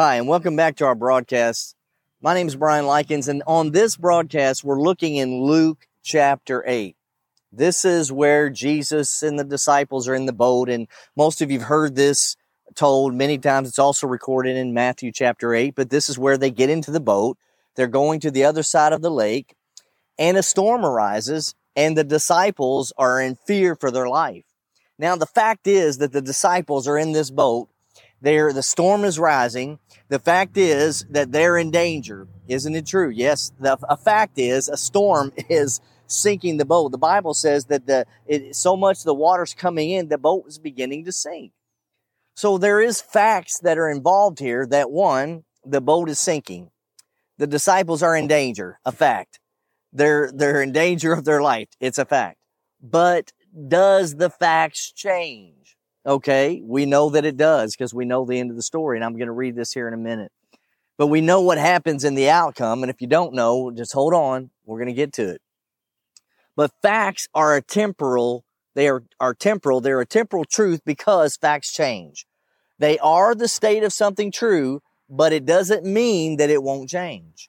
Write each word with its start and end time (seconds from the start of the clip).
Hi, 0.00 0.14
and 0.14 0.28
welcome 0.28 0.54
back 0.54 0.76
to 0.76 0.86
our 0.86 0.94
broadcast. 0.94 1.74
My 2.22 2.32
name 2.32 2.46
is 2.46 2.54
Brian 2.54 2.86
Likens, 2.86 3.26
and 3.26 3.42
on 3.48 3.72
this 3.72 3.96
broadcast, 3.96 4.62
we're 4.62 4.80
looking 4.80 5.16
in 5.16 5.42
Luke 5.42 5.88
chapter 6.04 6.62
8. 6.68 6.94
This 7.50 7.84
is 7.84 8.12
where 8.12 8.48
Jesus 8.48 9.24
and 9.24 9.36
the 9.36 9.42
disciples 9.42 10.06
are 10.06 10.14
in 10.14 10.26
the 10.26 10.32
boat, 10.32 10.68
and 10.68 10.86
most 11.16 11.42
of 11.42 11.50
you've 11.50 11.62
heard 11.62 11.96
this 11.96 12.36
told 12.76 13.12
many 13.12 13.38
times. 13.38 13.70
It's 13.70 13.80
also 13.80 14.06
recorded 14.06 14.56
in 14.56 14.72
Matthew 14.72 15.10
chapter 15.10 15.52
8, 15.52 15.74
but 15.74 15.90
this 15.90 16.08
is 16.08 16.16
where 16.16 16.38
they 16.38 16.52
get 16.52 16.70
into 16.70 16.92
the 16.92 17.00
boat. 17.00 17.36
They're 17.74 17.88
going 17.88 18.20
to 18.20 18.30
the 18.30 18.44
other 18.44 18.62
side 18.62 18.92
of 18.92 19.02
the 19.02 19.10
lake, 19.10 19.56
and 20.16 20.36
a 20.36 20.44
storm 20.44 20.84
arises, 20.84 21.56
and 21.74 21.98
the 21.98 22.04
disciples 22.04 22.92
are 22.98 23.20
in 23.20 23.34
fear 23.34 23.74
for 23.74 23.90
their 23.90 24.08
life. 24.08 24.44
Now, 24.96 25.16
the 25.16 25.26
fact 25.26 25.66
is 25.66 25.98
that 25.98 26.12
the 26.12 26.22
disciples 26.22 26.86
are 26.86 26.98
in 26.98 27.10
this 27.10 27.32
boat 27.32 27.68
there, 28.20 28.52
the 28.52 28.62
storm 28.62 29.04
is 29.04 29.18
rising. 29.18 29.78
The 30.08 30.18
fact 30.18 30.56
is 30.56 31.06
that 31.10 31.32
they're 31.32 31.56
in 31.56 31.70
danger. 31.70 32.26
Isn't 32.48 32.74
it 32.74 32.86
true? 32.86 33.10
Yes. 33.10 33.52
The 33.60 33.78
a 33.88 33.96
fact 33.96 34.38
is 34.38 34.68
a 34.68 34.76
storm 34.76 35.32
is 35.48 35.80
sinking 36.06 36.56
the 36.56 36.64
boat. 36.64 36.90
The 36.90 36.98
Bible 36.98 37.34
says 37.34 37.66
that 37.66 37.86
the 37.86 38.06
it, 38.26 38.56
so 38.56 38.76
much 38.76 39.04
the 39.04 39.14
water's 39.14 39.54
coming 39.54 39.90
in, 39.90 40.08
the 40.08 40.18
boat 40.18 40.44
is 40.48 40.58
beginning 40.58 41.04
to 41.04 41.12
sink. 41.12 41.52
So 42.34 42.58
there 42.58 42.80
is 42.80 43.00
facts 43.00 43.58
that 43.60 43.78
are 43.78 43.90
involved 43.90 44.38
here. 44.38 44.66
That 44.66 44.90
one, 44.90 45.44
the 45.64 45.80
boat 45.80 46.08
is 46.08 46.18
sinking. 46.18 46.70
The 47.36 47.46
disciples 47.46 48.02
are 48.02 48.16
in 48.16 48.26
danger. 48.26 48.80
A 48.84 48.92
fact. 48.92 49.38
They're 49.92 50.30
they're 50.32 50.62
in 50.62 50.72
danger 50.72 51.12
of 51.12 51.24
their 51.24 51.40
life. 51.40 51.68
It's 51.80 51.98
a 51.98 52.04
fact. 52.04 52.38
But 52.82 53.32
does 53.68 54.16
the 54.16 54.30
facts 54.30 54.92
change? 54.92 55.57
Okay, 56.06 56.62
we 56.64 56.86
know 56.86 57.10
that 57.10 57.24
it 57.24 57.36
does 57.36 57.74
because 57.74 57.92
we 57.92 58.04
know 58.04 58.24
the 58.24 58.38
end 58.38 58.50
of 58.50 58.56
the 58.56 58.62
story, 58.62 58.96
and 58.96 59.04
I'm 59.04 59.14
going 59.14 59.26
to 59.26 59.32
read 59.32 59.56
this 59.56 59.72
here 59.72 59.88
in 59.88 59.94
a 59.94 59.98
minute. 59.98 60.32
But 60.96 61.08
we 61.08 61.20
know 61.20 61.40
what 61.40 61.58
happens 61.58 62.04
in 62.04 62.14
the 62.14 62.30
outcome, 62.30 62.82
and 62.82 62.90
if 62.90 63.00
you 63.00 63.06
don't 63.06 63.34
know, 63.34 63.70
just 63.70 63.92
hold 63.92 64.14
on. 64.14 64.50
We're 64.64 64.78
going 64.78 64.88
to 64.88 64.94
get 64.94 65.12
to 65.14 65.28
it. 65.28 65.42
But 66.56 66.72
facts 66.82 67.28
are 67.34 67.54
a 67.54 67.62
temporal, 67.62 68.44
they 68.74 68.88
are, 68.88 69.04
are 69.20 69.34
temporal, 69.34 69.80
they're 69.80 70.00
a 70.00 70.06
temporal 70.06 70.44
truth 70.44 70.80
because 70.84 71.36
facts 71.36 71.72
change. 71.72 72.26
They 72.78 72.98
are 72.98 73.34
the 73.34 73.48
state 73.48 73.84
of 73.84 73.92
something 73.92 74.32
true, 74.32 74.80
but 75.08 75.32
it 75.32 75.44
doesn't 75.44 75.84
mean 75.84 76.36
that 76.38 76.50
it 76.50 76.62
won't 76.62 76.88
change. 76.88 77.48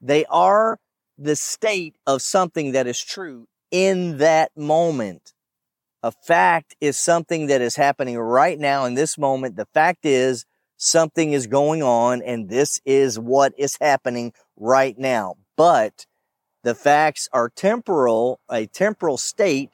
They 0.00 0.24
are 0.26 0.78
the 1.16 1.36
state 1.36 1.96
of 2.06 2.22
something 2.22 2.72
that 2.72 2.86
is 2.86 3.00
true 3.00 3.46
in 3.70 4.18
that 4.18 4.56
moment. 4.56 5.34
A 6.02 6.12
fact 6.12 6.76
is 6.80 6.96
something 6.96 7.48
that 7.48 7.60
is 7.60 7.76
happening 7.76 8.18
right 8.18 8.58
now 8.58 8.84
in 8.84 8.94
this 8.94 9.18
moment. 9.18 9.56
The 9.56 9.66
fact 9.66 10.06
is 10.06 10.44
something 10.76 11.32
is 11.32 11.48
going 11.48 11.82
on 11.82 12.22
and 12.22 12.48
this 12.48 12.80
is 12.84 13.18
what 13.18 13.52
is 13.58 13.76
happening 13.80 14.32
right 14.56 14.96
now. 14.96 15.34
But 15.56 16.06
the 16.62 16.74
facts 16.74 17.28
are 17.32 17.48
temporal, 17.48 18.38
a 18.48 18.66
temporal 18.66 19.16
state. 19.16 19.70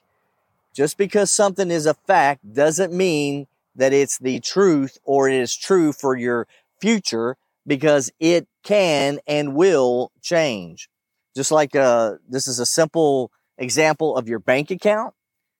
Just 0.74 0.96
because 0.96 1.30
something 1.30 1.70
is 1.70 1.86
a 1.86 1.94
fact 1.94 2.54
doesn't 2.54 2.92
mean 2.92 3.46
that 3.76 3.92
it's 3.92 4.18
the 4.18 4.40
truth 4.40 4.98
or 5.04 5.28
it 5.28 5.34
is 5.34 5.54
true 5.54 5.92
for 5.92 6.16
your 6.16 6.46
future 6.80 7.36
because 7.66 8.10
it 8.18 8.48
can 8.62 9.18
and 9.26 9.54
will 9.54 10.10
change. 10.22 10.88
Just 11.36 11.52
like 11.52 11.76
uh, 11.76 12.14
this 12.28 12.46
is 12.46 12.58
a 12.58 12.66
simple 12.66 13.30
example 13.58 14.16
of 14.16 14.28
your 14.28 14.38
bank 14.38 14.70
account. 14.70 15.14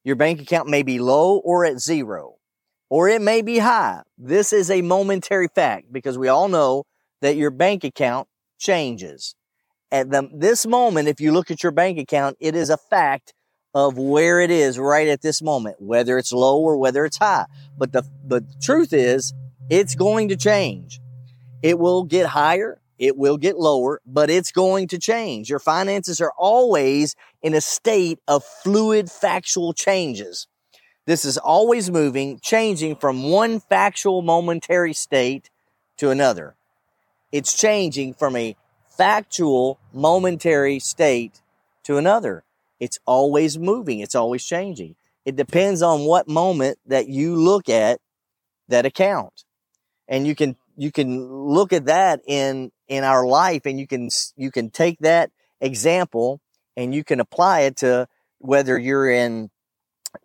Your 0.04 0.16
bank 0.16 0.40
account 0.40 0.68
may 0.68 0.82
be 0.82 0.98
low 0.98 1.38
or 1.38 1.64
at 1.64 1.80
zero, 1.80 2.34
or 2.90 3.08
it 3.08 3.22
may 3.22 3.40
be 3.40 3.58
high. 3.58 4.02
This 4.18 4.52
is 4.52 4.70
a 4.70 4.82
momentary 4.82 5.48
fact 5.48 5.90
because 5.90 6.18
we 6.18 6.28
all 6.28 6.48
know 6.48 6.84
that 7.22 7.36
your 7.36 7.50
bank 7.50 7.84
account 7.84 8.28
changes. 8.58 9.34
At 9.90 10.10
the, 10.10 10.28
this 10.32 10.66
moment, 10.66 11.08
if 11.08 11.20
you 11.20 11.32
look 11.32 11.50
at 11.50 11.62
your 11.62 11.72
bank 11.72 11.98
account, 11.98 12.36
it 12.38 12.54
is 12.54 12.68
a 12.68 12.76
fact 12.76 13.32
of 13.74 13.96
where 13.96 14.40
it 14.40 14.50
is 14.50 14.78
right 14.78 15.08
at 15.08 15.22
this 15.22 15.40
moment, 15.40 15.76
whether 15.80 16.18
it's 16.18 16.32
low 16.32 16.60
or 16.60 16.76
whether 16.76 17.06
it's 17.06 17.16
high. 17.16 17.46
But 17.78 17.92
the, 17.92 18.02
the 18.26 18.44
truth 18.62 18.92
is, 18.92 19.32
it's 19.70 19.94
going 19.94 20.28
to 20.28 20.36
change. 20.36 21.00
It 21.62 21.78
will 21.78 22.04
get 22.04 22.26
higher 22.26 22.78
it 22.98 23.16
will 23.16 23.36
get 23.36 23.58
lower, 23.58 24.00
but 24.06 24.30
it's 24.30 24.52
going 24.52 24.88
to 24.88 24.98
change. 24.98 25.50
Your 25.50 25.58
finances 25.58 26.20
are 26.20 26.32
always 26.36 27.16
in 27.42 27.54
a 27.54 27.60
state 27.60 28.18
of 28.28 28.44
fluid 28.44 29.10
factual 29.10 29.72
changes. 29.72 30.46
This 31.06 31.24
is 31.24 31.36
always 31.36 31.90
moving, 31.90 32.40
changing 32.40 32.96
from 32.96 33.30
one 33.30 33.60
factual 33.60 34.22
momentary 34.22 34.94
state 34.94 35.50
to 35.98 36.10
another. 36.10 36.54
It's 37.30 37.58
changing 37.58 38.14
from 38.14 38.36
a 38.36 38.56
factual 38.96 39.78
momentary 39.92 40.78
state 40.78 41.42
to 41.82 41.98
another. 41.98 42.44
It's 42.80 42.98
always 43.06 43.58
moving. 43.58 44.00
It's 44.00 44.14
always 44.14 44.44
changing. 44.44 44.96
It 45.24 45.36
depends 45.36 45.82
on 45.82 46.00
what 46.00 46.28
moment 46.28 46.78
that 46.86 47.08
you 47.08 47.36
look 47.36 47.68
at 47.68 48.00
that 48.68 48.86
account. 48.86 49.44
And 50.08 50.26
you 50.26 50.34
can, 50.34 50.56
you 50.76 50.90
can 50.92 51.26
look 51.28 51.72
at 51.72 51.86
that 51.86 52.20
in 52.26 52.70
in 52.88 53.04
our 53.04 53.26
life 53.26 53.62
and 53.66 53.78
you 53.78 53.86
can 53.86 54.08
you 54.36 54.50
can 54.50 54.70
take 54.70 54.98
that 55.00 55.30
example 55.60 56.40
and 56.76 56.94
you 56.94 57.04
can 57.04 57.20
apply 57.20 57.60
it 57.60 57.76
to 57.76 58.06
whether 58.38 58.78
you're 58.78 59.08
in 59.08 59.50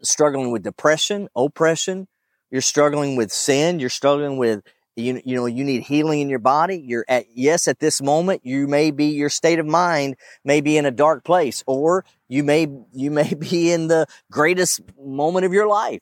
struggling 0.04 0.52
with 0.52 0.64
depression, 0.64 1.30
oppression, 1.36 2.08
you're 2.52 2.62
struggling 2.62 3.16
with 3.16 3.32
sin, 3.32 3.80
you're 3.80 3.90
struggling 3.90 4.38
with 4.38 4.62
you, 4.96 5.22
you 5.24 5.36
know 5.36 5.46
you 5.46 5.64
need 5.64 5.84
healing 5.84 6.20
in 6.20 6.30
your 6.30 6.40
body 6.40 6.84
you're 6.86 7.06
at 7.08 7.24
yes 7.34 7.70
at 7.70 7.80
this 7.80 8.02
moment 8.02 8.42
you 8.44 8.68
may 8.68 8.92
be 8.92 9.06
your 9.06 9.30
state 9.30 9.58
of 9.58 9.66
mind 9.66 10.18
may 10.44 10.60
be 10.60 10.76
in 10.76 10.86
a 10.86 10.92
dark 10.92 11.24
place 11.24 11.64
or 11.66 12.04
you 12.28 12.44
may 12.44 12.68
you 12.92 13.10
may 13.10 13.34
be 13.40 13.72
in 13.72 13.88
the 13.88 14.06
greatest 14.32 14.82
moment 15.02 15.46
of 15.46 15.54
your 15.54 15.68
life. 15.68 16.00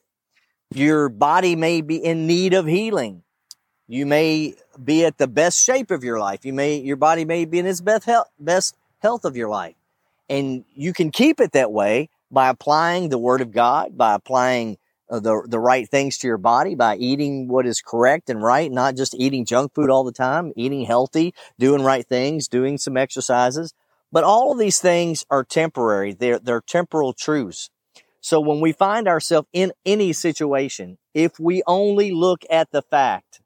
Your 0.74 1.08
body 1.08 1.56
may 1.56 1.80
be 1.80 1.96
in 1.96 2.26
need 2.26 2.54
of 2.54 2.66
healing 2.66 3.22
you 3.88 4.04
may 4.04 4.54
be 4.82 5.04
at 5.06 5.16
the 5.16 5.26
best 5.26 5.64
shape 5.64 5.90
of 5.90 6.04
your 6.04 6.20
life. 6.20 6.44
You 6.44 6.52
may, 6.52 6.76
your 6.76 6.96
body 6.96 7.24
may 7.24 7.46
be 7.46 7.58
in 7.58 7.66
its 7.66 7.80
best 7.80 8.04
health, 8.04 8.28
best 8.38 8.76
health 9.00 9.24
of 9.24 9.36
your 9.36 9.48
life. 9.48 9.74
And 10.28 10.64
you 10.74 10.92
can 10.92 11.10
keep 11.10 11.40
it 11.40 11.52
that 11.52 11.72
way 11.72 12.10
by 12.30 12.50
applying 12.50 13.08
the 13.08 13.18
word 13.18 13.40
of 13.40 13.50
God, 13.50 13.96
by 13.96 14.14
applying 14.14 14.76
uh, 15.10 15.20
the, 15.20 15.42
the 15.48 15.58
right 15.58 15.88
things 15.88 16.18
to 16.18 16.26
your 16.26 16.36
body, 16.36 16.74
by 16.74 16.96
eating 16.96 17.48
what 17.48 17.66
is 17.66 17.80
correct 17.80 18.28
and 18.28 18.42
right, 18.42 18.70
not 18.70 18.94
just 18.94 19.14
eating 19.14 19.46
junk 19.46 19.74
food 19.74 19.88
all 19.88 20.04
the 20.04 20.12
time, 20.12 20.52
eating 20.54 20.84
healthy, 20.84 21.32
doing 21.58 21.82
right 21.82 22.06
things, 22.06 22.46
doing 22.46 22.76
some 22.76 22.98
exercises. 22.98 23.72
But 24.12 24.24
all 24.24 24.52
of 24.52 24.58
these 24.58 24.78
things 24.78 25.24
are 25.30 25.44
temporary. 25.44 26.12
They're, 26.12 26.38
they're 26.38 26.60
temporal 26.60 27.14
truths. 27.14 27.70
So 28.20 28.38
when 28.38 28.60
we 28.60 28.72
find 28.72 29.08
ourselves 29.08 29.48
in 29.54 29.72
any 29.86 30.12
situation, 30.12 30.98
if 31.14 31.40
we 31.40 31.62
only 31.66 32.12
look 32.12 32.42
at 32.50 32.70
the 32.70 32.82
fact 32.82 33.40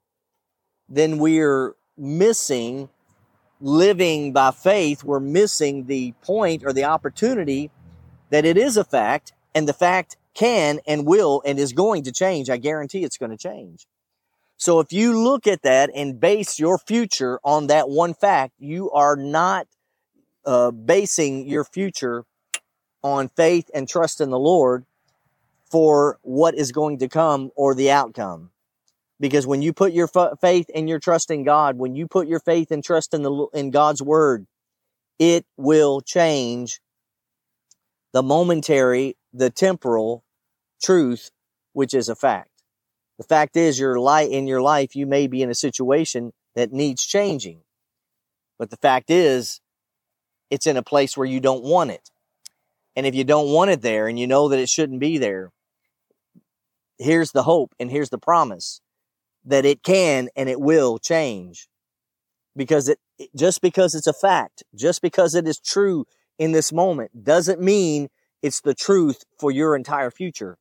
then 0.93 1.17
we're 1.17 1.75
missing 1.97 2.89
living 3.59 4.33
by 4.33 4.51
faith. 4.51 5.03
We're 5.03 5.19
missing 5.19 5.85
the 5.85 6.13
point 6.21 6.63
or 6.65 6.73
the 6.73 6.83
opportunity 6.83 7.71
that 8.29 8.45
it 8.45 8.57
is 8.57 8.77
a 8.77 8.83
fact 8.83 9.33
and 9.55 9.67
the 9.67 9.73
fact 9.73 10.17
can 10.33 10.79
and 10.87 11.05
will 11.05 11.41
and 11.45 11.59
is 11.59 11.73
going 11.73 12.03
to 12.03 12.11
change. 12.11 12.49
I 12.49 12.57
guarantee 12.57 13.03
it's 13.03 13.17
going 13.17 13.31
to 13.31 13.37
change. 13.37 13.87
So 14.57 14.79
if 14.79 14.93
you 14.93 15.21
look 15.21 15.47
at 15.47 15.63
that 15.63 15.89
and 15.93 16.19
base 16.19 16.59
your 16.59 16.77
future 16.77 17.39
on 17.43 17.67
that 17.67 17.89
one 17.89 18.13
fact, 18.13 18.53
you 18.59 18.91
are 18.91 19.15
not 19.15 19.67
uh, 20.45 20.71
basing 20.71 21.47
your 21.47 21.63
future 21.63 22.25
on 23.01 23.29
faith 23.29 23.69
and 23.73 23.87
trust 23.87 24.21
in 24.21 24.29
the 24.29 24.39
Lord 24.39 24.85
for 25.69 26.19
what 26.21 26.55
is 26.55 26.71
going 26.71 26.99
to 26.99 27.09
come 27.09 27.51
or 27.55 27.73
the 27.75 27.91
outcome. 27.91 28.51
Because 29.19 29.47
when 29.47 29.61
you 29.61 29.73
put 29.73 29.93
your 29.93 30.09
faith 30.41 30.65
and 30.73 30.89
your 30.89 30.99
trust 30.99 31.31
in 31.31 31.43
God, 31.43 31.77
when 31.77 31.95
you 31.95 32.07
put 32.07 32.27
your 32.27 32.39
faith 32.39 32.71
and 32.71 32.83
trust 32.83 33.13
in 33.13 33.23
the 33.23 33.47
in 33.53 33.71
God's 33.71 34.01
word, 34.01 34.47
it 35.19 35.45
will 35.55 36.01
change 36.01 36.81
the 38.11 38.23
momentary, 38.23 39.15
the 39.33 39.49
temporal 39.49 40.23
truth, 40.81 41.31
which 41.73 41.93
is 41.93 42.09
a 42.09 42.15
fact. 42.15 42.49
The 43.17 43.23
fact 43.23 43.55
is, 43.55 43.79
your 43.79 43.99
light 43.99 44.31
in 44.31 44.47
your 44.47 44.61
life, 44.61 44.95
you 44.95 45.05
may 45.05 45.27
be 45.27 45.41
in 45.41 45.49
a 45.49 45.55
situation 45.55 46.33
that 46.55 46.73
needs 46.73 47.05
changing. 47.05 47.61
But 48.57 48.69
the 48.69 48.77
fact 48.77 49.09
is, 49.09 49.61
it's 50.49 50.67
in 50.67 50.77
a 50.77 50.83
place 50.83 51.15
where 51.15 51.27
you 51.27 51.39
don't 51.39 51.63
want 51.63 51.91
it. 51.91 52.09
And 52.95 53.05
if 53.05 53.15
you 53.15 53.23
don't 53.23 53.51
want 53.51 53.71
it 53.71 53.81
there 53.81 54.07
and 54.07 54.19
you 54.19 54.27
know 54.27 54.49
that 54.49 54.59
it 54.59 54.69
shouldn't 54.69 54.99
be 54.99 55.17
there, 55.17 55.51
here's 56.99 57.31
the 57.31 57.43
hope 57.43 57.73
and 57.79 57.89
here's 57.89 58.09
the 58.09 58.19
promise 58.19 58.81
that 59.45 59.65
it 59.65 59.83
can 59.83 60.29
and 60.35 60.49
it 60.49 60.59
will 60.59 60.97
change 60.97 61.67
because 62.55 62.89
it 62.89 62.99
just 63.35 63.61
because 63.61 63.95
it's 63.95 64.07
a 64.07 64.13
fact, 64.13 64.63
just 64.75 65.01
because 65.01 65.35
it 65.35 65.47
is 65.47 65.59
true 65.59 66.05
in 66.37 66.51
this 66.51 66.71
moment 66.73 67.23
doesn't 67.23 67.61
mean 67.61 68.09
it's 68.41 68.61
the 68.61 68.73
truth 68.73 69.23
for 69.39 69.51
your 69.51 69.75
entire 69.75 70.11
future. 70.11 70.57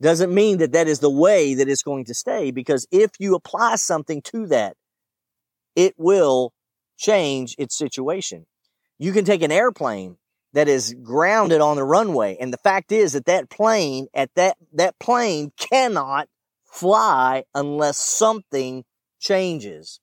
Doesn't 0.00 0.32
mean 0.32 0.58
that 0.58 0.72
that 0.72 0.88
is 0.88 1.00
the 1.00 1.10
way 1.10 1.54
that 1.54 1.68
it's 1.68 1.82
going 1.82 2.06
to 2.06 2.14
stay 2.14 2.50
because 2.50 2.86
if 2.90 3.10
you 3.18 3.34
apply 3.34 3.76
something 3.76 4.22
to 4.22 4.46
that, 4.46 4.76
it 5.76 5.94
will 5.98 6.52
change 6.96 7.54
its 7.58 7.76
situation. 7.76 8.46
You 8.98 9.12
can 9.12 9.24
take 9.24 9.42
an 9.42 9.52
airplane 9.52 10.16
that 10.52 10.68
is 10.68 10.94
grounded 11.02 11.60
on 11.60 11.76
the 11.76 11.84
runway. 11.84 12.36
And 12.40 12.52
the 12.52 12.58
fact 12.58 12.92
is 12.92 13.12
that 13.12 13.26
that 13.26 13.50
plane 13.50 14.08
at 14.14 14.30
that, 14.34 14.56
that 14.72 14.98
plane 14.98 15.52
cannot 15.58 16.28
fly 16.70 17.44
unless 17.54 17.98
something 17.98 18.84
changes. 19.18 20.00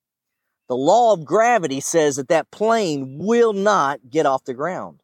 The 0.68 0.76
law 0.76 1.14
of 1.14 1.26
gravity 1.26 1.80
says 1.80 2.18
that 2.18 2.28
that 2.28 2.52
plane 2.52 3.18
will 3.20 3.54
not 3.54 4.10
get 4.10 4.26
off 4.26 4.44
the 4.44 4.54
ground. 4.54 5.00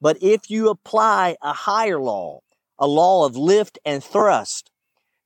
But 0.00 0.18
if 0.22 0.50
you 0.50 0.68
apply 0.68 1.36
a 1.42 1.52
higher 1.52 2.00
law, 2.00 2.40
a 2.78 2.86
law 2.86 3.26
of 3.26 3.36
lift 3.36 3.78
and 3.84 4.02
thrust, 4.02 4.70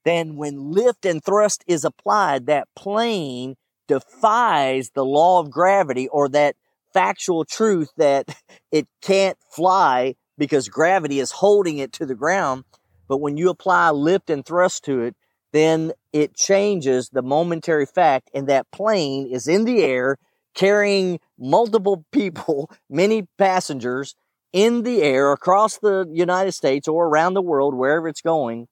then 0.04 0.36
when 0.36 0.70
lift 0.72 1.04
and 1.04 1.22
thrust 1.22 1.64
is 1.66 1.84
applied, 1.84 2.46
that 2.46 2.68
plane 2.76 3.56
defies 3.88 4.90
the 4.94 5.04
law 5.04 5.40
of 5.40 5.50
gravity 5.50 6.08
or 6.08 6.28
that 6.28 6.56
factual 6.92 7.44
truth 7.44 7.90
that 7.96 8.36
it 8.72 8.86
can't 9.02 9.38
fly 9.50 10.14
because 10.38 10.68
gravity 10.68 11.20
is 11.20 11.30
holding 11.30 11.78
it 11.78 11.92
to 11.92 12.06
the 12.06 12.14
ground. 12.14 12.64
But 13.08 13.18
when 13.18 13.36
you 13.36 13.50
apply 13.50 13.90
lift 13.90 14.30
and 14.30 14.44
thrust 14.44 14.84
to 14.84 15.02
it, 15.02 15.14
then 15.54 15.92
it 16.12 16.34
changes 16.34 17.10
the 17.10 17.22
momentary 17.22 17.86
fact 17.86 18.28
and 18.34 18.48
that 18.48 18.68
plane 18.72 19.28
is 19.30 19.46
in 19.46 19.64
the 19.64 19.84
air 19.84 20.18
carrying 20.52 21.20
multiple 21.38 22.04
people, 22.12 22.68
many 22.90 23.28
passengers 23.38 24.16
in 24.52 24.82
the 24.82 25.00
air 25.00 25.30
across 25.30 25.78
the 25.78 26.08
United 26.12 26.52
States 26.52 26.88
or 26.88 27.06
around 27.06 27.34
the 27.34 27.42
world, 27.42 27.72
wherever 27.72 28.08
it's 28.08 28.20
going. 28.20 28.66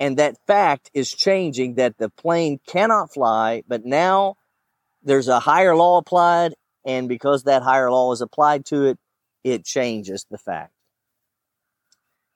And 0.00 0.16
that 0.16 0.36
fact 0.46 0.90
is 0.94 1.10
changing 1.10 1.74
that 1.74 1.98
the 1.98 2.08
plane 2.08 2.58
cannot 2.66 3.12
fly, 3.12 3.62
but 3.68 3.84
now 3.84 4.36
there's 5.02 5.28
a 5.28 5.40
higher 5.40 5.76
law 5.76 5.98
applied. 5.98 6.54
And 6.86 7.06
because 7.06 7.42
that 7.42 7.62
higher 7.62 7.90
law 7.90 8.12
is 8.12 8.22
applied 8.22 8.64
to 8.66 8.86
it, 8.86 8.98
it 9.44 9.66
changes 9.66 10.24
the 10.30 10.38
fact. 10.38 10.72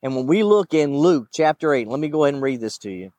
And 0.03 0.15
when 0.15 0.27
we 0.27 0.43
look 0.43 0.75
in 0.75 0.95
Luke 0.95 1.29
chapter 1.33 1.73
8, 1.73 1.89
let 1.89 2.01
me 2.01 2.09
go 2.09 2.25
ahead 2.25 2.35
and 2.35 2.43
read 2.43 2.61
this 2.61 2.77
to 2.79 2.91
you 2.91 3.13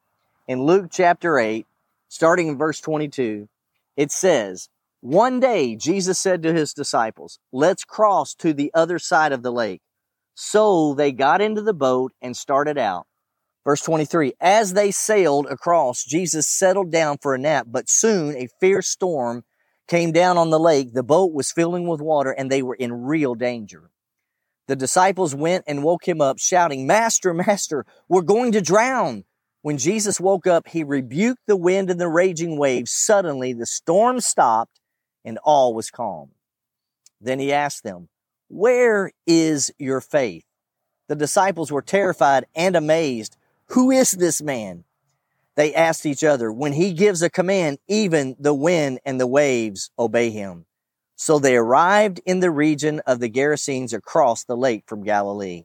in 0.47 0.63
Luke 0.63 0.87
chapter 0.91 1.39
8, 1.39 1.65
starting 2.09 2.47
in 2.47 2.57
verse 2.57 2.81
22, 2.81 3.47
it 3.95 4.11
says, 4.11 4.69
One 5.01 5.39
day 5.39 5.75
Jesus 5.75 6.19
said 6.19 6.43
to 6.43 6.53
his 6.53 6.73
disciples, 6.73 7.39
Let's 7.51 7.83
cross 7.83 8.33
to 8.35 8.53
the 8.53 8.71
other 8.73 8.99
side 8.99 9.31
of 9.31 9.43
the 9.43 9.51
lake. 9.51 9.81
So 10.35 10.93
they 10.95 11.11
got 11.11 11.41
into 11.41 11.61
the 11.61 11.73
boat 11.73 12.13
and 12.21 12.35
started 12.35 12.77
out. 12.77 13.07
Verse 13.63 13.81
23, 13.81 14.33
as 14.41 14.73
they 14.73 14.91
sailed 14.91 15.47
across, 15.49 16.03
Jesus 16.03 16.47
settled 16.47 16.91
down 16.91 17.17
for 17.21 17.33
a 17.33 17.39
nap, 17.39 17.67
but 17.69 17.89
soon 17.89 18.35
a 18.35 18.49
fierce 18.59 18.89
storm 18.89 19.45
came 19.87 20.11
down 20.11 20.37
on 20.37 20.49
the 20.49 20.59
lake. 20.59 20.93
The 20.93 21.03
boat 21.03 21.31
was 21.33 21.51
filling 21.51 21.87
with 21.87 22.01
water 22.01 22.31
and 22.31 22.51
they 22.51 22.61
were 22.61 22.75
in 22.75 23.03
real 23.03 23.35
danger. 23.35 23.89
The 24.67 24.75
disciples 24.75 25.35
went 25.35 25.63
and 25.67 25.83
woke 25.83 26.07
him 26.07 26.19
up 26.19 26.39
shouting, 26.39 26.87
Master, 26.87 27.33
Master, 27.33 27.85
we're 28.09 28.21
going 28.21 28.51
to 28.53 28.61
drown. 28.61 29.23
When 29.63 29.77
Jesus 29.77 30.19
woke 30.19 30.45
up, 30.45 30.67
he 30.67 30.83
rebuked 30.83 31.43
the 31.47 31.55
wind 31.55 31.89
and 31.89 31.99
the 31.99 32.09
raging 32.09 32.57
waves. 32.57 32.91
Suddenly 32.91 33.53
the 33.53 33.65
storm 33.65 34.19
stopped 34.19 34.81
and 35.23 35.37
all 35.37 35.73
was 35.73 35.89
calm. 35.89 36.31
Then 37.21 37.39
he 37.39 37.53
asked 37.53 37.81
them, 37.81 38.09
Where 38.49 39.11
is 39.25 39.71
your 39.79 40.01
faith? 40.01 40.43
The 41.07 41.15
disciples 41.15 41.71
were 41.71 41.81
terrified 41.81 42.45
and 42.53 42.75
amazed. 42.75 43.37
Who 43.67 43.89
is 43.89 44.11
this 44.11 44.41
man? 44.41 44.83
They 45.55 45.73
asked 45.73 46.05
each 46.05 46.25
other, 46.25 46.51
When 46.51 46.73
he 46.73 46.91
gives 46.91 47.21
a 47.21 47.29
command, 47.29 47.77
even 47.87 48.35
the 48.37 48.53
wind 48.53 48.99
and 49.05 49.17
the 49.17 49.27
waves 49.27 49.91
obey 49.97 50.29
him. 50.29 50.65
So 51.15 51.39
they 51.39 51.55
arrived 51.55 52.19
in 52.25 52.41
the 52.41 52.51
region 52.51 52.99
of 53.07 53.21
the 53.21 53.29
Gerasenes 53.29 53.93
across 53.93 54.43
the 54.43 54.57
lake 54.57 54.83
from 54.87 55.03
Galilee. 55.03 55.63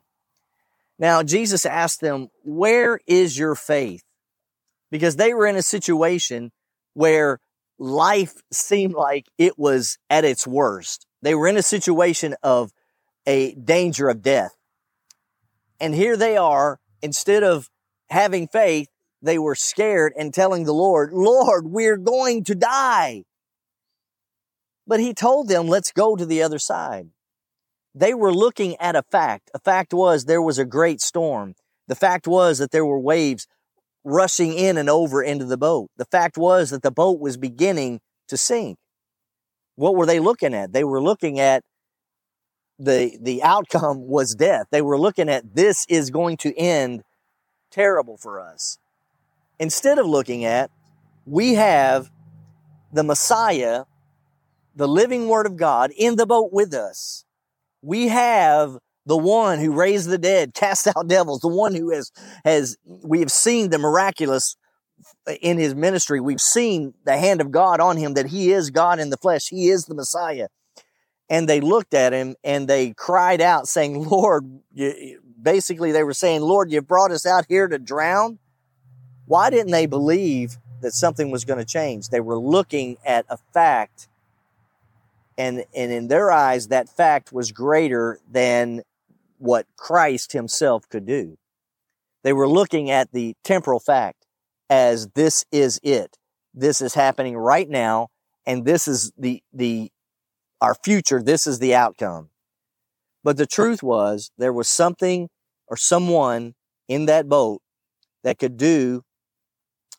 Now, 0.98 1.22
Jesus 1.22 1.64
asked 1.64 2.00
them, 2.00 2.28
Where 2.42 3.00
is 3.06 3.38
your 3.38 3.54
faith? 3.54 4.02
Because 4.90 5.16
they 5.16 5.32
were 5.34 5.46
in 5.46 5.56
a 5.56 5.62
situation 5.62 6.50
where 6.94 7.38
life 7.78 8.34
seemed 8.52 8.94
like 8.94 9.26
it 9.38 9.58
was 9.58 9.98
at 10.10 10.24
its 10.24 10.46
worst. 10.46 11.06
They 11.22 11.34
were 11.34 11.46
in 11.48 11.56
a 11.56 11.62
situation 11.62 12.34
of 12.42 12.72
a 13.26 13.54
danger 13.54 14.08
of 14.08 14.22
death. 14.22 14.56
And 15.80 15.94
here 15.94 16.16
they 16.16 16.36
are, 16.36 16.80
instead 17.02 17.44
of 17.44 17.68
having 18.10 18.48
faith, 18.48 18.88
they 19.22 19.38
were 19.38 19.54
scared 19.54 20.12
and 20.18 20.32
telling 20.32 20.64
the 20.64 20.72
Lord, 20.72 21.12
Lord, 21.12 21.66
we're 21.66 21.96
going 21.96 22.44
to 22.44 22.54
die. 22.54 23.24
But 24.86 25.00
he 25.00 25.12
told 25.12 25.48
them, 25.48 25.68
let's 25.68 25.92
go 25.92 26.16
to 26.16 26.24
the 26.24 26.42
other 26.42 26.58
side. 26.58 27.10
They 27.94 28.14
were 28.14 28.32
looking 28.32 28.76
at 28.76 28.96
a 28.96 29.02
fact. 29.02 29.50
A 29.54 29.58
fact 29.58 29.92
was 29.92 30.24
there 30.24 30.42
was 30.42 30.58
a 30.58 30.64
great 30.64 31.00
storm. 31.00 31.54
The 31.88 31.94
fact 31.94 32.26
was 32.26 32.58
that 32.58 32.70
there 32.70 32.84
were 32.84 33.00
waves 33.00 33.46
rushing 34.04 34.54
in 34.54 34.76
and 34.76 34.88
over 34.88 35.22
into 35.22 35.44
the 35.44 35.56
boat. 35.56 35.90
The 35.96 36.04
fact 36.04 36.36
was 36.36 36.70
that 36.70 36.82
the 36.82 36.90
boat 36.90 37.18
was 37.18 37.36
beginning 37.36 38.00
to 38.28 38.36
sink. 38.36 38.78
What 39.76 39.96
were 39.96 40.06
they 40.06 40.20
looking 40.20 40.54
at? 40.54 40.72
They 40.72 40.84
were 40.84 41.02
looking 41.02 41.40
at 41.40 41.62
the, 42.78 43.16
the 43.20 43.42
outcome 43.42 44.06
was 44.06 44.34
death. 44.34 44.66
They 44.70 44.82
were 44.82 44.98
looking 44.98 45.28
at 45.28 45.54
this 45.54 45.84
is 45.88 46.10
going 46.10 46.36
to 46.38 46.56
end 46.56 47.02
terrible 47.70 48.16
for 48.16 48.40
us. 48.40 48.78
Instead 49.58 49.98
of 49.98 50.06
looking 50.06 50.44
at, 50.44 50.70
we 51.26 51.54
have 51.54 52.10
the 52.92 53.02
Messiah, 53.02 53.84
the 54.74 54.88
living 54.88 55.28
word 55.28 55.46
of 55.46 55.56
God 55.56 55.90
in 55.96 56.16
the 56.16 56.26
boat 56.26 56.52
with 56.52 56.72
us 56.72 57.24
we 57.82 58.08
have 58.08 58.78
the 59.06 59.16
one 59.16 59.58
who 59.58 59.72
raised 59.72 60.08
the 60.08 60.18
dead, 60.18 60.54
cast 60.54 60.86
out 60.86 61.08
devils, 61.08 61.40
the 61.40 61.48
one 61.48 61.74
who 61.74 61.90
has, 61.90 62.12
has, 62.44 62.76
we 62.84 63.20
have 63.20 63.32
seen 63.32 63.70
the 63.70 63.78
miraculous 63.78 64.56
in 65.40 65.58
his 65.58 65.74
ministry. 65.74 66.20
We've 66.20 66.40
seen 66.40 66.94
the 67.04 67.16
hand 67.16 67.40
of 67.40 67.50
God 67.50 67.80
on 67.80 67.96
him, 67.96 68.14
that 68.14 68.26
he 68.26 68.52
is 68.52 68.70
God 68.70 68.98
in 68.98 69.10
the 69.10 69.16
flesh. 69.16 69.48
He 69.48 69.68
is 69.68 69.84
the 69.84 69.94
Messiah. 69.94 70.48
And 71.30 71.48
they 71.48 71.60
looked 71.60 71.94
at 71.94 72.12
him 72.12 72.36
and 72.42 72.68
they 72.68 72.94
cried 72.94 73.40
out 73.40 73.68
saying, 73.68 74.08
Lord, 74.08 74.60
basically 75.40 75.92
they 75.92 76.04
were 76.04 76.14
saying, 76.14 76.42
Lord, 76.42 76.72
you 76.72 76.80
brought 76.80 77.10
us 77.10 77.26
out 77.26 77.44
here 77.48 77.68
to 77.68 77.78
drown. 77.78 78.38
Why 79.26 79.50
didn't 79.50 79.72
they 79.72 79.86
believe 79.86 80.56
that 80.80 80.92
something 80.92 81.30
was 81.30 81.44
going 81.44 81.58
to 81.58 81.66
change? 81.66 82.08
They 82.08 82.20
were 82.20 82.38
looking 82.38 82.96
at 83.04 83.26
a 83.28 83.36
fact 83.52 84.08
and 85.38 85.64
and 85.74 85.92
in 85.92 86.08
their 86.08 86.30
eyes 86.30 86.68
that 86.68 86.88
fact 86.88 87.32
was 87.32 87.52
greater 87.52 88.18
than 88.30 88.82
what 89.38 89.66
Christ 89.76 90.32
himself 90.32 90.88
could 90.88 91.06
do. 91.06 91.38
They 92.24 92.32
were 92.32 92.48
looking 92.48 92.90
at 92.90 93.12
the 93.12 93.36
temporal 93.44 93.78
fact 93.78 94.26
as 94.68 95.08
this 95.14 95.46
is 95.52 95.80
it. 95.82 96.18
This 96.52 96.82
is 96.82 96.94
happening 96.94 97.36
right 97.36 97.68
now 97.68 98.08
and 98.44 98.64
this 98.64 98.88
is 98.88 99.12
the 99.16 99.42
the 99.52 99.90
our 100.60 100.74
future, 100.74 101.22
this 101.22 101.46
is 101.46 101.60
the 101.60 101.74
outcome. 101.74 102.30
But 103.22 103.36
the 103.36 103.46
truth 103.46 103.82
was 103.82 104.32
there 104.38 104.52
was 104.52 104.68
something 104.68 105.28
or 105.68 105.76
someone 105.76 106.54
in 106.88 107.06
that 107.06 107.28
boat 107.28 107.62
that 108.24 108.38
could 108.38 108.56
do 108.56 109.02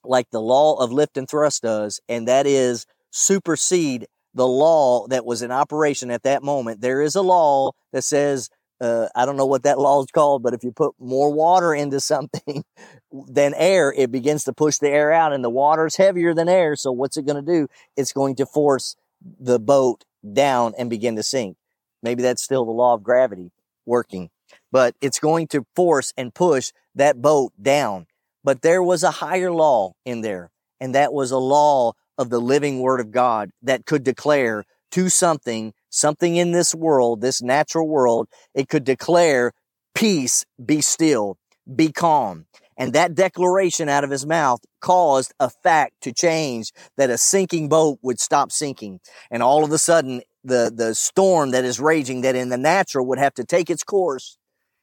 like 0.03 0.29
the 0.31 0.41
law 0.41 0.75
of 0.75 0.91
lift 0.91 1.17
and 1.17 1.29
thrust 1.29 1.63
does, 1.63 1.99
and 2.09 2.27
that 2.27 2.45
is 2.45 2.85
supersede 3.11 4.07
the 4.33 4.47
law 4.47 5.07
that 5.07 5.25
was 5.25 5.41
in 5.41 5.51
operation 5.51 6.11
at 6.11 6.23
that 6.23 6.43
moment. 6.43 6.81
There 6.81 7.01
is 7.01 7.15
a 7.15 7.21
law 7.21 7.71
that 7.91 8.03
says, 8.03 8.49
uh, 8.81 9.07
I 9.15 9.25
don't 9.25 9.37
know 9.37 9.45
what 9.45 9.63
that 9.63 9.79
law 9.87 10.01
is 10.01 10.11
called, 10.11 10.43
but 10.43 10.53
if 10.53 10.63
you 10.63 10.71
put 10.71 10.93
more 10.99 11.31
water 11.31 11.73
into 11.73 11.99
something 11.99 12.63
than 13.11 13.53
air, 13.55 13.93
it 13.95 14.11
begins 14.11 14.43
to 14.45 14.53
push 14.53 14.77
the 14.77 14.89
air 14.89 15.11
out 15.11 15.33
and 15.33 15.43
the 15.43 15.49
water 15.49 15.85
is 15.85 15.95
heavier 15.95 16.33
than 16.33 16.49
air. 16.49 16.75
So 16.75 16.91
what's 16.91 17.17
it 17.17 17.25
going 17.25 17.43
to 17.43 17.51
do? 17.51 17.67
It's 17.97 18.13
going 18.13 18.35
to 18.35 18.45
force 18.45 18.95
the 19.39 19.59
boat 19.59 20.05
down 20.33 20.73
and 20.77 20.89
begin 20.89 21.15
to 21.15 21.23
sink. 21.23 21.57
Maybe 22.01 22.23
that's 22.23 22.43
still 22.43 22.65
the 22.65 22.71
law 22.71 22.93
of 22.93 23.03
gravity 23.03 23.51
working, 23.85 24.29
but 24.71 24.95
it's 25.01 25.19
going 25.19 25.47
to 25.47 25.65
force 25.75 26.13
and 26.17 26.33
push 26.33 26.71
that 26.95 27.21
boat 27.21 27.51
down. 27.61 28.07
But 28.43 28.61
there 28.61 28.81
was 28.81 29.03
a 29.03 29.11
higher 29.11 29.51
law 29.51 29.93
in 30.05 30.21
there, 30.21 30.51
and 30.79 30.95
that 30.95 31.11
was 31.11 31.31
a 31.31 31.37
law 31.37 31.93
of 32.19 32.29
the 32.29 32.39
living 32.39 32.81
word 32.81 32.99
of 32.99 33.11
God 33.11 33.49
that 33.63 33.85
could 33.85 34.03
declare 34.03 34.65
to 34.91 35.07
something, 35.07 35.73
something 35.89 36.35
in 36.35 36.51
this 36.51 36.75
world, 36.75 37.21
this 37.21 37.41
natural 37.41 37.87
world, 37.87 38.27
it 38.53 38.67
could 38.67 38.83
declare 38.83 39.53
peace, 39.95 40.45
be 40.63 40.81
still, 40.81 41.37
be 41.73 41.91
calm. 41.91 42.45
And 42.77 42.93
that 42.93 43.15
declaration 43.15 43.87
out 43.87 44.03
of 44.03 44.09
his 44.09 44.25
mouth 44.25 44.59
caused 44.81 45.33
a 45.39 45.49
fact 45.49 45.93
to 46.01 46.13
change 46.13 46.71
that 46.97 47.09
a 47.09 47.17
sinking 47.17 47.69
boat 47.69 47.99
would 48.01 48.19
stop 48.19 48.51
sinking. 48.51 48.99
And 49.31 49.41
all 49.41 49.63
of 49.63 49.71
a 49.71 49.77
sudden, 49.77 50.21
the, 50.43 50.71
the 50.73 50.95
storm 50.95 51.51
that 51.51 51.65
is 51.65 51.79
raging 51.79 52.21
that 52.21 52.35
in 52.35 52.49
the 52.49 52.57
natural 52.57 53.05
would 53.07 53.19
have 53.19 53.33
to 53.35 53.45
take 53.45 53.69
its 53.69 53.83
course. 53.83 54.37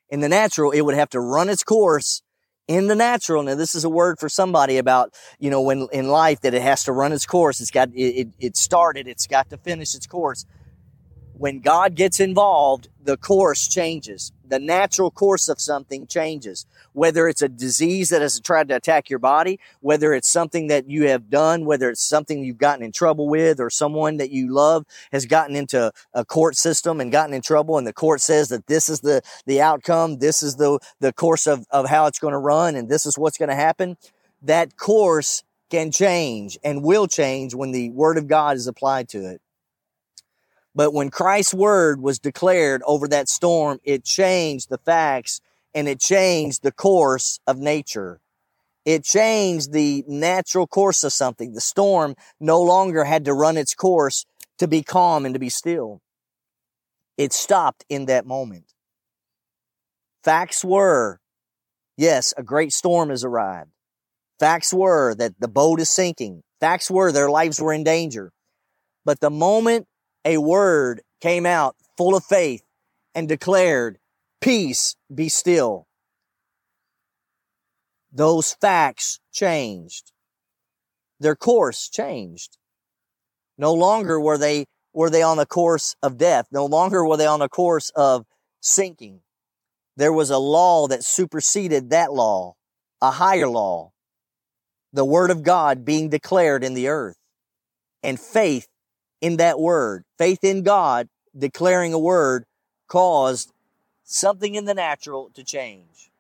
In 0.09 0.21
the 0.21 0.29
natural, 0.29 0.71
it 0.71 0.83
would 0.83 0.95
have 0.95 1.11
to 1.11 1.21
run 1.21 1.49
its 1.49 1.65
course 1.65 2.23
in 2.69 2.89
the 2.89 2.95
natural. 2.95 3.43
Now, 3.43 3.55
this 3.55 3.75
is 3.75 3.85
a 3.85 3.89
word 3.89 4.19
for 4.19 4.29
somebody 4.29 4.79
about, 4.79 5.15
you 5.39 5.51
know, 5.51 5.61
when 5.61 5.89
in 5.93 6.09
life 6.09 6.41
that 6.41 6.55
it 6.55 6.63
has 6.63 6.85
to 6.85 6.93
run 6.93 7.13
its 7.13 7.27
course. 7.27 7.61
It's 7.61 7.71
got, 7.71 7.91
it, 7.95 8.29
it, 8.39 8.57
started. 8.57 9.07
It's 9.07 9.27
got 9.27 9.51
to 9.51 9.57
finish 9.57 9.95
its 9.95 10.07
course. 10.07 10.47
When 11.39 11.61
God 11.61 11.97
gets 11.97 12.19
involved, 12.19 12.89
the 13.05 13.19
course 13.19 13.69
changes. 13.69 14.33
The 14.49 14.59
natural 14.59 15.11
course 15.11 15.51
of 15.51 15.61
something 15.61 16.07
changes. 16.07 16.65
Whether 16.95 17.29
it's 17.29 17.43
a 17.43 17.49
disease 17.49 18.09
that 18.09 18.23
has 18.23 18.41
tried 18.41 18.69
to 18.69 18.77
attack 18.77 19.11
your 19.11 19.19
body, 19.19 19.61
whether 19.81 20.15
it's 20.15 20.33
something 20.33 20.69
that 20.69 20.89
you 20.89 21.09
have 21.09 21.29
done, 21.29 21.67
whether 21.67 21.91
it's 21.91 22.03
something 22.03 22.43
you've 22.43 22.57
gotten 22.57 22.83
in 22.83 22.91
trouble 22.91 23.29
with, 23.29 23.61
or 23.61 23.69
someone 23.69 24.17
that 24.17 24.31
you 24.31 24.51
love 24.51 24.87
has 25.13 25.27
gotten 25.27 25.57
into 25.57 25.93
a 26.15 26.25
court 26.25 26.57
system 26.57 27.03
and 27.03 27.13
gotten 27.13 27.35
in 27.35 27.43
trouble, 27.43 27.77
and 27.77 27.87
the 27.87 27.93
court 27.93 28.23
says 28.23 28.49
that 28.49 28.67
this 28.67 28.89
is 28.89 29.01
the, 29.01 29.21
the 29.45 29.61
outcome, 29.61 30.19
this 30.21 30.43
is 30.43 30.57
the, 30.57 30.79
the 31.01 31.13
course 31.13 31.47
of, 31.47 31.67
of 31.71 31.87
how 31.87 32.07
it's 32.07 32.19
going 32.19 32.33
to 32.33 32.39
run, 32.39 32.77
and 32.77 32.89
this 32.89 33.05
is 33.05 33.19
what's 33.19 33.37
going 33.37 33.51
to 33.51 33.55
happen. 33.55 33.99
That 34.41 34.79
course 34.79 35.45
can 35.69 35.91
change 35.91 36.59
and 36.65 36.83
will 36.83 37.07
change 37.07 37.55
when 37.55 37.73
the 37.73 37.91
word 37.91 38.17
of 38.17 38.27
God 38.27 38.57
is 38.57 38.67
applied 38.67 39.11
to 39.11 39.19
it. 39.19 39.43
But 40.77 40.93
when 40.93 41.09
Christ's 41.11 41.55
word 41.55 42.03
was 42.03 42.19
declared 42.19 42.83
over 42.85 43.09
that 43.09 43.31
storm, 43.31 43.81
it 43.83 44.05
changed 44.05 44.69
the 44.69 44.77
facts 44.77 45.41
and 45.75 45.89
it 45.89 45.99
changed 45.99 46.63
the 46.63 46.71
course 46.71 47.41
of 47.47 47.59
nature. 47.59 48.21
It 48.85 49.03
changed 49.03 49.73
the 49.73 50.05
natural 50.07 50.67
course 50.67 51.03
of 51.03 51.15
something. 51.15 51.55
The 51.55 51.63
storm 51.63 52.15
no 52.41 52.61
longer 52.61 53.05
had 53.05 53.25
to 53.25 53.33
run 53.33 53.57
its 53.57 53.75
course 53.75 54.27
to 54.59 54.69
be 54.69 54.83
calm 54.83 55.25
and 55.25 55.35
to 55.35 55.39
be 55.39 55.49
still. 55.49 56.03
It 57.17 57.33
stopped 57.33 57.87
in 57.89 58.05
that 58.07 58.27
moment. 58.27 58.75
Facts 60.23 60.63
were, 60.63 61.21
yes, 61.97 62.35
a 62.37 62.43
great 62.43 62.75
storm 62.75 63.09
has 63.09 63.25
arrived. 63.25 63.71
Facts 64.39 64.75
were 64.75 65.15
that 65.15 65.41
the 65.41 65.49
boat 65.49 65.81
is 65.81 65.89
sinking. 65.89 66.43
Facts 66.61 66.91
were 66.91 67.13
their 67.13 67.31
lives 67.31 67.63
were 67.63 67.73
in 67.73 67.83
danger. 67.83 68.31
But 69.07 69.21
the 69.21 69.31
moment 69.31 69.87
a 70.27 70.39
word 70.39 71.03
came 71.21 71.47
out 71.47 71.77
full 71.97 72.17
of 72.17 72.25
faith 72.25 72.63
and 73.15 73.29
declared, 73.29 73.99
Peace, 74.41 74.97
be 75.15 75.29
still. 75.29 75.87
Those 78.13 78.53
facts 78.61 79.21
changed. 79.33 80.13
Their 81.21 81.37
course 81.37 81.89
changed. 81.89 82.59
No 83.57 83.73
longer 83.73 84.21
were 84.21 84.37
they, 84.37 84.67
were 84.93 85.11
they 85.11 85.23
on 85.23 85.37
the 85.37 85.47
course 85.47 85.95
of 86.03 86.19
death. 86.19 86.47
No 86.51 86.67
longer 86.67 87.07
were 87.07 87.17
they 87.17 87.27
on 87.27 87.41
the 87.41 87.49
course 87.49 87.91
of 87.95 88.27
sinking. 88.61 89.21
There 89.97 90.13
was 90.13 90.31
a 90.31 90.39
law 90.39 90.89
that 90.89 91.05
superseded 91.05 91.91
that 91.91 92.13
law, 92.13 92.55
a 93.01 93.13
higher 93.13 93.49
law. 93.49 93.93
The 94.93 95.05
word 95.05 95.31
of 95.31 95.43
God 95.43 95.85
being 95.85 96.09
declared 96.09 96.65
in 96.65 96.75
the 96.75 96.89
earth 96.89 97.17
and 98.03 98.19
faith 98.19 98.67
in 99.21 99.37
that 99.39 99.59
word. 99.59 100.05
Faith 100.19 100.43
in 100.43 100.63
God, 100.63 101.09
declaring 101.37 101.93
a 101.93 101.99
word, 101.99 102.45
caused 102.89 103.53
something 104.05 104.55
in 104.55 104.65
the 104.65 104.75
natural 104.75 105.31
to 105.35 105.45
change. 105.45 106.11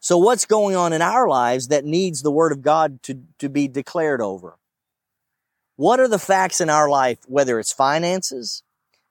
So 0.00 0.18
what's 0.18 0.46
going 0.46 0.74
on 0.74 0.92
in 0.92 1.00
our 1.00 1.28
lives 1.28 1.68
that 1.68 1.84
needs 1.84 2.22
the 2.22 2.30
word 2.30 2.50
of 2.50 2.62
God 2.62 3.02
to, 3.04 3.22
to 3.38 3.48
be 3.48 3.68
declared 3.68 4.20
over? 4.20 4.56
What 5.76 6.00
are 6.00 6.08
the 6.08 6.18
facts 6.18 6.60
in 6.60 6.68
our 6.68 6.88
life, 6.88 7.18
whether 7.26 7.58
it's 7.58 7.72
finances, 7.72 8.62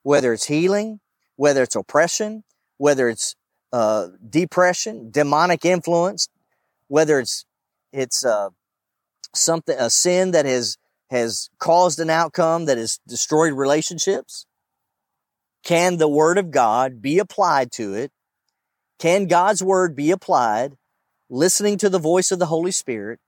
whether 0.04 0.34
it's 0.34 0.46
healing, 0.46 1.00
whether 1.36 1.64
it's 1.64 1.76
oppression, 1.76 2.44
whether 2.78 3.08
it's 3.08 3.36
uh, 3.72 4.08
depression, 4.30 5.12
demonic 5.12 5.64
influence, 5.64 6.28
whether 6.88 7.20
it's 7.20 7.46
it's 7.94 8.26
uh, 8.26 8.50
something 9.34 9.78
a 9.78 9.90
sin 9.90 10.32
that 10.32 10.46
has 10.46 10.78
has 11.12 11.50
caused 11.60 12.00
an 12.00 12.10
outcome 12.10 12.66
that 12.66 12.78
has 12.78 13.00
destroyed 13.06 13.54
relationships? 13.54 14.46
Can 15.64 15.98
the 15.98 16.08
word 16.08 16.38
of 16.38 16.52
God 16.52 17.02
be 17.02 17.20
applied 17.20 17.72
to 17.74 17.94
it? 17.94 18.12
Can 18.98 19.28
God's 19.28 19.62
word 19.62 19.96
be 19.96 20.10
applied, 20.10 20.78
listening 21.30 21.78
to 21.80 21.90
the 21.90 22.00
voice 22.00 22.32
of 22.32 22.40
the 22.40 22.46
Holy 22.46 22.72
Spirit, 22.72 23.20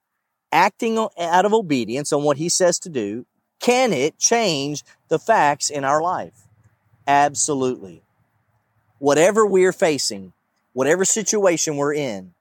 acting 0.52 0.98
out 0.98 1.46
of 1.46 1.54
obedience 1.54 2.14
on 2.14 2.24
what 2.24 2.38
he 2.38 2.48
says 2.48 2.80
to 2.80 2.90
do? 2.90 3.26
Can 3.60 3.92
it 3.92 4.18
change 4.18 4.84
the 5.10 5.20
facts 5.20 5.70
in 5.70 5.84
our 5.84 6.02
life? 6.02 6.48
Absolutely. 7.06 8.02
Whatever 9.00 9.46
we're 9.46 9.74
facing, 9.74 10.32
whatever 10.72 11.04
situation 11.04 11.76
we're 11.76 11.94
in, 11.94 12.34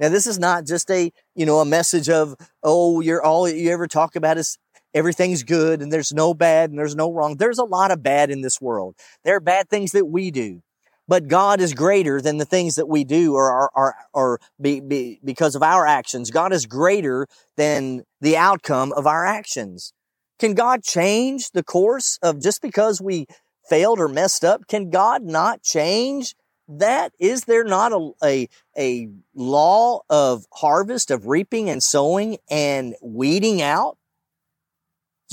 now, 0.00 0.08
this 0.08 0.26
is 0.26 0.38
not 0.38 0.66
just 0.66 0.90
a, 0.90 1.12
you 1.36 1.46
know, 1.46 1.60
a 1.60 1.64
message 1.64 2.08
of, 2.08 2.34
oh, 2.62 3.00
you're 3.00 3.22
all 3.22 3.48
you 3.48 3.70
ever 3.70 3.86
talk 3.86 4.16
about 4.16 4.38
is 4.38 4.58
everything's 4.94 5.42
good 5.42 5.82
and 5.82 5.92
there's 5.92 6.12
no 6.12 6.32
bad 6.32 6.70
and 6.70 6.78
there's 6.78 6.96
no 6.96 7.12
wrong. 7.12 7.36
There's 7.36 7.58
a 7.58 7.64
lot 7.64 7.90
of 7.90 8.02
bad 8.02 8.30
in 8.30 8.40
this 8.40 8.60
world. 8.60 8.94
There 9.24 9.36
are 9.36 9.40
bad 9.40 9.68
things 9.68 9.92
that 9.92 10.06
we 10.06 10.30
do, 10.30 10.62
but 11.08 11.28
God 11.28 11.60
is 11.60 11.74
greater 11.74 12.20
than 12.20 12.38
the 12.38 12.44
things 12.44 12.76
that 12.76 12.88
we 12.88 13.04
do 13.04 13.34
or 13.34 13.70
are, 13.76 13.94
or 14.12 14.40
be, 14.60 14.80
be, 14.80 15.20
because 15.24 15.54
of 15.54 15.62
our 15.62 15.86
actions. 15.86 16.30
God 16.30 16.52
is 16.52 16.66
greater 16.66 17.26
than 17.56 18.04
the 18.20 18.36
outcome 18.36 18.92
of 18.92 19.06
our 19.06 19.26
actions. 19.26 19.92
Can 20.38 20.54
God 20.54 20.82
change 20.82 21.50
the 21.50 21.62
course 21.62 22.18
of 22.22 22.40
just 22.40 22.62
because 22.62 23.00
we 23.00 23.26
failed 23.68 23.98
or 23.98 24.08
messed 24.08 24.44
up? 24.44 24.66
Can 24.68 24.90
God 24.90 25.22
not 25.22 25.62
change 25.62 26.34
that? 26.68 27.12
Is 27.18 27.44
there 27.44 27.64
not 27.64 27.92
a, 27.92 28.10
a, 28.22 28.48
a 28.76 29.08
law 29.34 30.00
of 30.10 30.44
harvest, 30.52 31.10
of 31.10 31.26
reaping 31.26 31.70
and 31.70 31.82
sowing 31.82 32.38
and 32.50 32.94
weeding 33.02 33.62
out? 33.62 33.98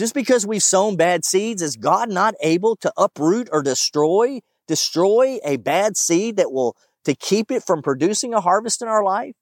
Just 0.02 0.16
because 0.16 0.48
we've 0.48 0.64
sown 0.64 0.96
bad 0.96 1.24
seeds, 1.24 1.62
is 1.62 1.76
God 1.76 2.10
not 2.10 2.34
able 2.42 2.76
to 2.78 2.92
uproot 2.98 3.50
or 3.52 3.62
destroy, 3.62 4.40
destroy 4.68 5.38
a 5.46 5.58
bad 5.58 5.96
seed 5.96 6.38
that 6.38 6.52
will, 6.52 6.76
to 7.06 7.14
keep 7.14 7.52
it 7.52 7.62
from 7.64 7.84
producing 7.84 8.34
a 8.34 8.42
harvest 8.42 8.82
in 8.82 8.88
our 8.88 9.04
life? 9.04 9.36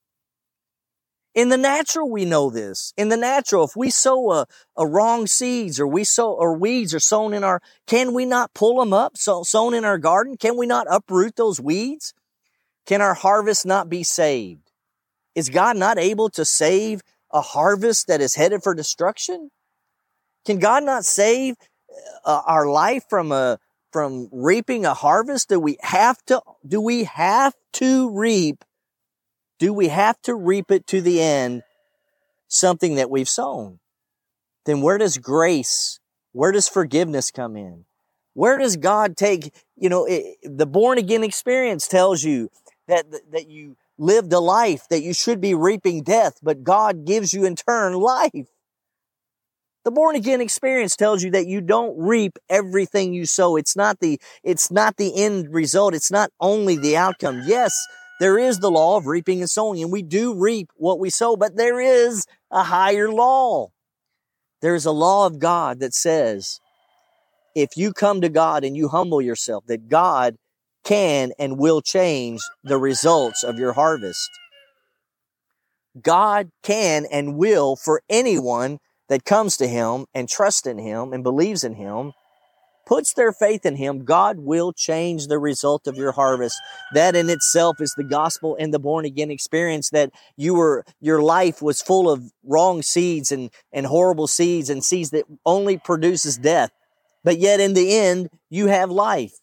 In 1.33 1.47
the 1.47 1.55
natural, 1.55 2.11
we 2.11 2.25
know 2.25 2.49
this. 2.49 2.93
In 2.97 3.07
the 3.07 3.15
natural, 3.15 3.63
if 3.63 3.77
we 3.77 3.89
sow 3.89 4.33
a, 4.33 4.47
a 4.75 4.85
wrong 4.85 5.27
seeds 5.27 5.79
or 5.79 5.87
we 5.87 6.03
sow, 6.03 6.33
or 6.33 6.57
weeds 6.57 6.93
are 6.93 6.99
sown 6.99 7.33
in 7.33 7.45
our, 7.45 7.61
can 7.87 8.13
we 8.13 8.25
not 8.25 8.53
pull 8.53 8.81
them 8.81 8.91
up, 8.91 9.15
so, 9.15 9.43
sown 9.43 9.73
in 9.73 9.85
our 9.85 9.97
garden? 9.97 10.35
Can 10.35 10.57
we 10.57 10.67
not 10.67 10.87
uproot 10.89 11.37
those 11.37 11.61
weeds? 11.61 12.13
Can 12.85 12.99
our 12.99 13.13
harvest 13.13 13.65
not 13.65 13.87
be 13.87 14.03
saved? 14.03 14.71
Is 15.35 15.47
God 15.47 15.77
not 15.77 15.97
able 15.97 16.29
to 16.31 16.43
save 16.43 16.99
a 17.31 17.39
harvest 17.39 18.07
that 18.07 18.19
is 18.19 18.35
headed 18.35 18.61
for 18.61 18.75
destruction? 18.75 19.51
Can 20.45 20.59
God 20.59 20.83
not 20.83 21.05
save 21.05 21.55
uh, 22.25 22.41
our 22.45 22.67
life 22.67 23.03
from 23.09 23.31
a 23.31 23.59
from 23.91 24.29
reaping 24.31 24.85
a 24.85 24.93
harvest? 24.93 25.49
Do 25.49 25.59
we 25.59 25.77
have 25.81 26.23
to 26.25 26.41
do 26.67 26.81
we 26.81 27.05
have 27.05 27.53
to 27.73 28.09
reap 28.11 28.63
do 29.59 29.73
we 29.73 29.89
have 29.89 30.19
to 30.21 30.33
reap 30.33 30.71
it 30.71 30.87
to 30.87 31.01
the 31.01 31.21
end 31.21 31.63
something 32.47 32.95
that 32.95 33.09
we've 33.09 33.29
sown? 33.29 33.79
Then 34.65 34.81
where 34.81 34.97
does 34.97 35.17
grace, 35.17 35.99
where 36.31 36.51
does 36.51 36.69
forgiveness 36.69 37.29
come 37.29 37.57
in? 37.57 37.85
Where 38.33 38.57
does 38.57 38.77
God 38.77 39.17
take, 39.17 39.53
you 39.75 39.89
know, 39.89 40.05
it, 40.05 40.37
the 40.43 40.65
born 40.65 40.97
again 40.97 41.23
experience 41.23 41.87
tells 41.87 42.23
you 42.23 42.49
that, 42.87 43.05
that 43.31 43.49
you 43.49 43.75
lived 43.97 44.31
a 44.31 44.39
life 44.39 44.87
that 44.89 45.03
you 45.03 45.13
should 45.13 45.41
be 45.41 45.53
reaping 45.53 46.03
death, 46.03 46.39
but 46.41 46.63
God 46.63 47.05
gives 47.05 47.33
you 47.33 47.43
in 47.43 47.57
turn 47.57 47.93
life. 47.93 48.47
The 49.89 49.95
born 49.95 50.15
again 50.15 50.39
experience 50.39 50.95
tells 50.95 51.23
you 51.23 51.31
that 51.31 51.47
you 51.47 51.61
don't 51.61 51.97
reap 51.97 52.37
everything 52.47 53.11
you 53.11 53.25
sow. 53.25 53.55
It's 53.55 53.75
not 53.75 53.99
the, 53.99 54.21
it's 54.43 54.69
not 54.69 54.97
the 54.97 55.19
end 55.19 55.51
result. 55.51 55.95
It's 55.95 56.11
not 56.11 56.29
only 56.39 56.77
the 56.77 56.95
outcome. 56.95 57.41
Yes, 57.47 57.73
there 58.19 58.37
is 58.37 58.59
the 58.59 58.69
law 58.69 58.97
of 58.97 59.07
reaping 59.07 59.39
and 59.39 59.49
sowing, 59.49 59.81
and 59.81 59.91
we 59.91 60.03
do 60.03 60.35
reap 60.39 60.69
what 60.75 60.99
we 60.99 61.09
sow, 61.09 61.35
but 61.35 61.57
there 61.57 61.81
is 61.81 62.27
a 62.51 62.61
higher 62.61 63.11
law. 63.11 63.69
There 64.61 64.75
is 64.75 64.85
a 64.85 64.91
law 64.91 65.25
of 65.25 65.39
God 65.39 65.79
that 65.79 65.95
says, 65.95 66.59
if 67.55 67.75
you 67.75 67.91
come 67.91 68.21
to 68.21 68.29
God 68.29 68.63
and 68.63 68.77
you 68.77 68.89
humble 68.89 69.23
yourself, 69.23 69.65
that 69.65 69.89
God 69.89 70.35
can 70.83 71.31
and 71.39 71.57
will 71.57 71.81
change 71.81 72.41
the 72.63 72.77
results 72.77 73.43
of 73.43 73.57
your 73.57 73.73
harvest. 73.73 74.29
God 75.99 76.51
can 76.61 77.07
and 77.11 77.37
will 77.37 77.75
for 77.75 78.03
anyone 78.07 78.77
that 79.09 79.25
comes 79.25 79.57
to 79.57 79.67
Him 79.67 80.05
and 80.13 80.29
trusts 80.29 80.65
in 80.65 80.77
Him 80.77 81.13
and 81.13 81.23
believes 81.23 81.63
in 81.63 81.73
Him 81.73 82.13
puts 82.89 83.13
their 83.13 83.31
faith 83.31 83.67
in 83.67 83.75
Him, 83.75 84.03
God 84.03 84.39
will 84.39 84.73
change 84.73 85.27
the 85.27 85.37
result 85.37 85.85
of 85.85 85.95
your 85.95 86.11
harvest. 86.11 86.57
That 86.95 87.15
in 87.15 87.29
itself 87.29 87.79
is 87.79 87.93
the 87.95 88.03
gospel 88.03 88.57
and 88.59 88.73
the 88.73 88.79
born 88.79 89.05
again 89.05 89.29
experience 89.29 89.91
that 89.91 90.11
you 90.35 90.55
were, 90.55 90.83
your 90.99 91.21
life 91.21 91.61
was 91.61 91.83
full 91.83 92.09
of 92.09 92.31
wrong 92.43 92.81
seeds 92.81 93.31
and, 93.31 93.51
and 93.71 93.85
horrible 93.85 94.25
seeds 94.25 94.71
and 94.71 94.83
seeds 94.83 95.11
that 95.11 95.25
only 95.45 95.77
produces 95.77 96.37
death. 96.37 96.71
But 97.23 97.37
yet 97.37 97.59
in 97.59 97.75
the 97.75 97.95
end, 97.95 98.31
you 98.49 98.67
have 98.67 98.89
life. 98.89 99.33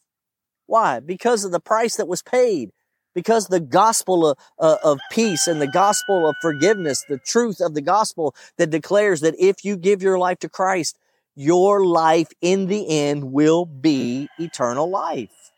Why? 0.67 0.99
Because 0.99 1.45
of 1.45 1.53
the 1.53 1.61
price 1.61 1.97
that 1.97 2.09
was 2.09 2.23
paid. 2.23 2.71
Because 3.17 3.47
the 3.47 3.61
gospel 3.61 4.29
of, 4.29 4.39
uh, 4.59 4.77
of 4.85 5.01
peace 5.11 5.49
and 5.49 5.59
the 5.59 5.67
gospel 5.67 6.29
of 6.29 6.37
forgiveness, 6.43 7.03
the 7.09 7.17
truth 7.17 7.63
of 7.63 7.73
the 7.73 7.81
gospel 7.81 8.35
that 8.59 8.69
declares 8.69 9.23
that 9.23 9.35
if 9.41 9.65
you 9.65 9.79
give 9.79 10.03
your 10.03 10.19
life 10.19 10.39
to 10.41 10.51
Christ, 10.51 10.99
your 11.35 11.85
life 11.85 12.29
in 12.43 12.67
the 12.67 12.87
end 12.91 13.33
will 13.33 13.65
be 13.65 14.29
eternal 14.39 14.91
life. 14.91 15.51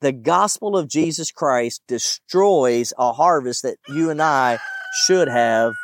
The 0.00 0.12
gospel 0.12 0.74
of 0.74 0.88
Jesus 0.88 1.30
Christ 1.30 1.82
destroys 1.86 2.94
a 2.96 3.12
harvest 3.12 3.62
that 3.62 3.76
you 3.90 4.08
and 4.08 4.22
I 4.22 4.58
should 5.04 5.28
have 5.28 5.74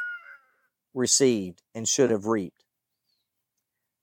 received 0.95 1.61
and 1.75 1.87
should 1.87 2.11
have 2.11 2.25
reaped. 2.25 2.65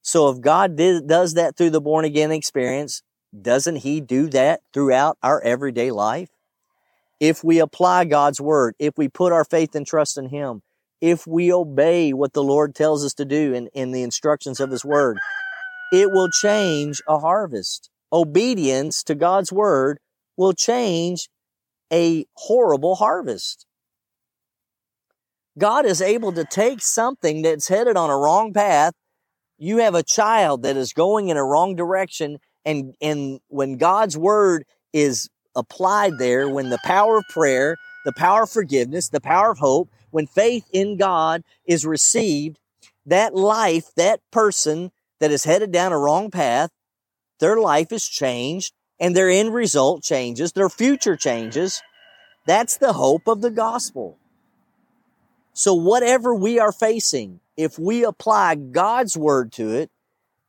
So 0.03 0.29
if 0.29 0.41
God 0.41 0.75
did, 0.75 1.07
does 1.07 1.33
that 1.33 1.57
through 1.57 1.71
the 1.71 1.81
born 1.81 2.05
again 2.05 2.31
experience, 2.31 3.01
doesn't 3.41 3.77
he 3.77 4.01
do 4.01 4.29
that 4.29 4.61
throughout 4.73 5.17
our 5.21 5.41
everyday 5.41 5.91
life? 5.91 6.29
If 7.19 7.43
we 7.43 7.59
apply 7.59 8.05
God's 8.05 8.41
word, 8.41 8.75
if 8.79 8.97
we 8.97 9.07
put 9.07 9.31
our 9.31 9.45
faith 9.45 9.75
and 9.75 9.85
trust 9.85 10.17
in 10.17 10.29
him, 10.29 10.61
if 11.01 11.25
we 11.27 11.51
obey 11.51 12.13
what 12.13 12.33
the 12.33 12.43
Lord 12.43 12.75
tells 12.75 13.05
us 13.05 13.13
to 13.15 13.25
do 13.25 13.53
in, 13.53 13.67
in 13.67 13.91
the 13.91 14.03
instructions 14.03 14.59
of 14.59 14.71
his 14.71 14.83
word, 14.83 15.17
it 15.91 16.11
will 16.11 16.29
change 16.29 17.01
a 17.07 17.19
harvest. 17.19 17.89
Obedience 18.11 19.03
to 19.03 19.15
God's 19.15 19.51
word 19.51 19.99
will 20.37 20.53
change 20.53 21.29
a 21.91 22.25
horrible 22.35 22.95
harvest. 22.95 23.65
God 25.57 25.85
is 25.85 26.01
able 26.01 26.33
to 26.33 26.43
take 26.43 26.81
something 26.81 27.41
that's 27.41 27.69
headed 27.69 27.95
on 27.95 28.09
a 28.09 28.17
wrong 28.17 28.51
path. 28.51 28.93
You 29.57 29.77
have 29.77 29.95
a 29.95 30.03
child 30.03 30.63
that 30.63 30.75
is 30.75 30.91
going 30.91 31.29
in 31.29 31.37
a 31.37 31.45
wrong 31.45 31.75
direction 31.75 32.39
and, 32.65 32.95
and 33.01 33.39
when 33.47 33.77
God's 33.77 34.17
word 34.17 34.65
is 34.91 35.29
applied 35.55 36.17
there, 36.17 36.49
when 36.49 36.69
the 36.69 36.79
power 36.83 37.17
of 37.17 37.25
prayer, 37.29 37.77
the 38.05 38.13
power 38.13 38.43
of 38.43 38.49
forgiveness, 38.49 39.09
the 39.09 39.21
power 39.21 39.51
of 39.51 39.59
hope, 39.59 39.89
when 40.11 40.27
faith 40.27 40.65
in 40.71 40.97
God 40.97 41.43
is 41.65 41.85
received, 41.85 42.59
that 43.05 43.35
life, 43.35 43.93
that 43.95 44.19
person 44.31 44.91
that 45.19 45.31
is 45.31 45.43
headed 45.43 45.71
down 45.71 45.91
a 45.91 45.99
wrong 45.99 46.31
path, 46.31 46.71
their 47.39 47.57
life 47.57 47.91
is 47.91 48.07
changed 48.07 48.73
and 48.99 49.15
their 49.15 49.29
end 49.29 49.53
result 49.53 50.03
changes, 50.03 50.53
their 50.53 50.69
future 50.69 51.15
changes. 51.15 51.81
That's 52.45 52.77
the 52.77 52.93
hope 52.93 53.27
of 53.27 53.41
the 53.41 53.51
gospel. 53.51 54.17
So 55.53 55.73
whatever 55.73 56.33
we 56.33 56.59
are 56.59 56.71
facing, 56.71 57.39
if 57.57 57.79
we 57.79 58.03
apply 58.03 58.55
God's 58.55 59.17
word 59.17 59.51
to 59.53 59.71
it, 59.71 59.89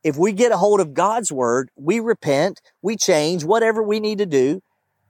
if 0.06 0.16
we 0.16 0.30
get 0.30 0.52
a 0.52 0.56
hold 0.56 0.78
of 0.78 0.94
God's 0.94 1.32
word, 1.32 1.68
we 1.74 1.98
repent, 1.98 2.60
we 2.80 2.96
change, 2.96 3.42
whatever 3.42 3.82
we 3.82 3.98
need 3.98 4.18
to 4.18 4.26
do. 4.26 4.60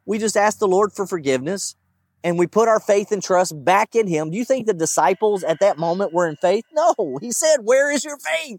We 0.06 0.16
just 0.16 0.38
ask 0.38 0.58
the 0.58 0.66
Lord 0.66 0.94
for 0.94 1.06
forgiveness 1.06 1.76
and 2.24 2.38
we 2.38 2.46
put 2.46 2.66
our 2.66 2.80
faith 2.80 3.12
and 3.12 3.22
trust 3.22 3.62
back 3.62 3.94
in 3.94 4.06
Him. 4.06 4.30
Do 4.30 4.38
you 4.38 4.44
think 4.46 4.66
the 4.66 4.72
disciples 4.72 5.44
at 5.44 5.60
that 5.60 5.76
moment 5.76 6.14
were 6.14 6.26
in 6.26 6.36
faith? 6.36 6.64
No. 6.72 7.18
He 7.20 7.30
said, 7.30 7.58
Where 7.62 7.92
is 7.92 8.06
your 8.06 8.16
faith? 8.16 8.58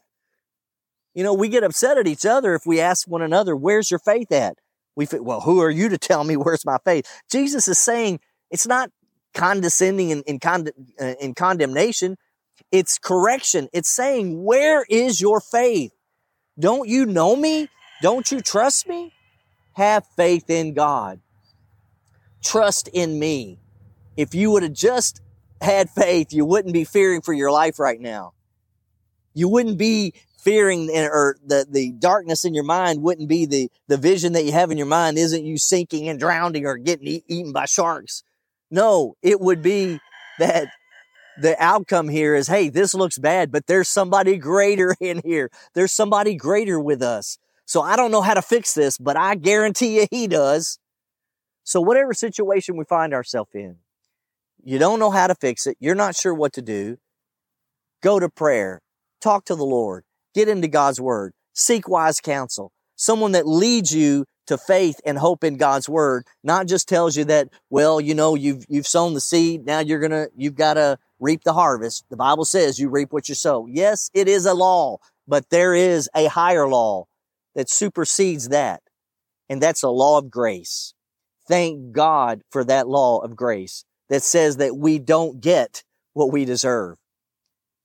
You 1.15 1.23
know, 1.23 1.33
we 1.33 1.49
get 1.49 1.63
upset 1.63 1.97
at 1.97 2.05
each 2.05 2.23
other 2.23 2.53
if 2.53 2.67
we 2.67 2.79
ask 2.79 3.07
one 3.07 3.23
another, 3.23 3.55
Where's 3.55 3.89
your 3.89 3.99
faith 3.99 4.31
at? 4.31 4.59
We 4.95 5.07
say, 5.07 5.17
Well, 5.19 5.41
who 5.41 5.59
are 5.61 5.71
you 5.71 5.89
to 5.89 5.97
tell 5.97 6.23
me 6.23 6.37
where's 6.37 6.65
my 6.65 6.77
faith? 6.85 7.09
Jesus 7.31 7.67
is 7.67 7.79
saying 7.79 8.19
it's 8.51 8.67
not 8.67 8.91
condescending 9.33 10.11
in, 10.11 10.21
in, 10.27 10.39
uh, 10.45 11.15
in 11.19 11.33
condemnation, 11.33 12.15
it's 12.71 12.99
correction. 12.99 13.69
It's 13.73 13.89
saying, 13.89 14.43
Where 14.43 14.85
is 14.87 15.19
your 15.19 15.41
faith? 15.41 15.93
Don't 16.59 16.87
you 16.87 17.05
know 17.05 17.35
me? 17.35 17.69
Don't 18.01 18.31
you 18.31 18.41
trust 18.41 18.87
me? 18.87 19.13
Have 19.73 20.05
faith 20.15 20.49
in 20.49 20.73
God. 20.73 21.19
Trust 22.43 22.87
in 22.87 23.19
me. 23.19 23.59
If 24.15 24.33
you 24.33 24.51
would 24.51 24.63
have 24.63 24.73
just 24.73 25.21
had 25.61 25.89
faith, 25.89 26.33
you 26.33 26.45
wouldn't 26.45 26.73
be 26.73 26.83
fearing 26.83 27.21
for 27.21 27.33
your 27.33 27.51
life 27.51 27.79
right 27.79 27.99
now. 27.99 28.33
You 29.33 29.49
wouldn't 29.49 29.77
be 29.77 30.13
fearing 30.39 30.89
or 30.89 31.35
the, 31.45 31.65
the 31.69 31.91
darkness 31.91 32.45
in 32.45 32.53
your 32.53 32.63
mind 32.63 33.01
wouldn't 33.01 33.27
be 33.27 33.45
the, 33.45 33.69
the 33.87 33.97
vision 33.97 34.33
that 34.33 34.45
you 34.45 34.51
have 34.51 34.71
in 34.71 34.77
your 34.77 34.87
mind 34.87 35.17
isn't 35.17 35.45
you 35.45 35.57
sinking 35.57 36.07
and 36.07 36.19
drowning 36.19 36.65
or 36.65 36.77
getting 36.77 37.21
eaten 37.27 37.51
by 37.51 37.65
sharks. 37.65 38.23
No, 38.71 39.15
it 39.21 39.39
would 39.39 39.61
be 39.61 39.99
that 40.39 40.69
the 41.41 41.55
outcome 41.59 42.09
here 42.09 42.35
is, 42.35 42.47
hey, 42.47 42.69
this 42.69 42.93
looks 42.93 43.17
bad, 43.17 43.51
but 43.51 43.67
there's 43.67 43.87
somebody 43.87 44.37
greater 44.37 44.95
in 45.01 45.21
here. 45.23 45.49
There's 45.73 45.91
somebody 45.91 46.35
greater 46.35 46.79
with 46.79 47.01
us. 47.01 47.37
So 47.65 47.81
I 47.81 47.95
don't 47.95 48.11
know 48.11 48.21
how 48.21 48.33
to 48.33 48.41
fix 48.41 48.73
this, 48.73 48.97
but 48.97 49.17
I 49.17 49.35
guarantee 49.35 49.99
you 49.99 50.07
he 50.09 50.27
does. 50.27 50.79
So 51.63 51.81
whatever 51.81 52.13
situation 52.13 52.77
we 52.77 52.85
find 52.85 53.13
ourselves 53.13 53.51
in, 53.53 53.77
you 54.63 54.79
don't 54.79 54.99
know 54.99 55.11
how 55.11 55.27
to 55.27 55.35
fix 55.35 55.67
it. 55.67 55.77
You're 55.79 55.95
not 55.95 56.15
sure 56.15 56.33
what 56.33 56.53
to 56.53 56.61
do. 56.61 56.97
Go 58.01 58.19
to 58.19 58.29
prayer. 58.29 58.81
Talk 59.19 59.45
to 59.45 59.55
the 59.55 59.65
Lord. 59.65 60.05
Get 60.33 60.47
into 60.47 60.67
God's 60.67 61.01
word. 61.01 61.33
Seek 61.53 61.89
wise 61.89 62.19
counsel. 62.21 62.71
Someone 62.95 63.33
that 63.33 63.47
leads 63.47 63.93
you 63.93 64.25
to 64.47 64.57
faith 64.57 64.99
and 65.05 65.17
hope 65.17 65.43
in 65.43 65.57
God's 65.57 65.89
word, 65.89 66.25
not 66.43 66.67
just 66.67 66.87
tells 66.87 67.17
you 67.17 67.25
that, 67.25 67.49
well, 67.69 67.99
you 67.99 68.15
know, 68.15 68.35
you've, 68.35 68.65
you've 68.69 68.87
sown 68.87 69.13
the 69.13 69.21
seed. 69.21 69.65
Now 69.65 69.79
you're 69.79 69.99
going 69.99 70.11
to, 70.11 70.29
you've 70.35 70.55
got 70.55 70.75
to 70.75 70.97
reap 71.19 71.43
the 71.43 71.53
harvest. 71.53 72.05
The 72.09 72.17
Bible 72.17 72.45
says 72.45 72.79
you 72.79 72.89
reap 72.89 73.11
what 73.11 73.29
you 73.29 73.35
sow. 73.35 73.67
Yes, 73.67 74.09
it 74.13 74.27
is 74.27 74.45
a 74.45 74.53
law, 74.53 74.97
but 75.27 75.49
there 75.49 75.73
is 75.73 76.09
a 76.15 76.27
higher 76.27 76.67
law 76.67 77.05
that 77.55 77.69
supersedes 77.69 78.49
that. 78.49 78.81
And 79.49 79.61
that's 79.61 79.83
a 79.83 79.89
law 79.89 80.17
of 80.17 80.29
grace. 80.29 80.93
Thank 81.47 81.93
God 81.93 82.41
for 82.51 82.63
that 82.65 82.87
law 82.87 83.19
of 83.19 83.35
grace 83.35 83.85
that 84.09 84.23
says 84.23 84.57
that 84.57 84.77
we 84.77 84.99
don't 84.99 85.41
get 85.41 85.83
what 86.13 86.31
we 86.31 86.45
deserve. 86.45 86.97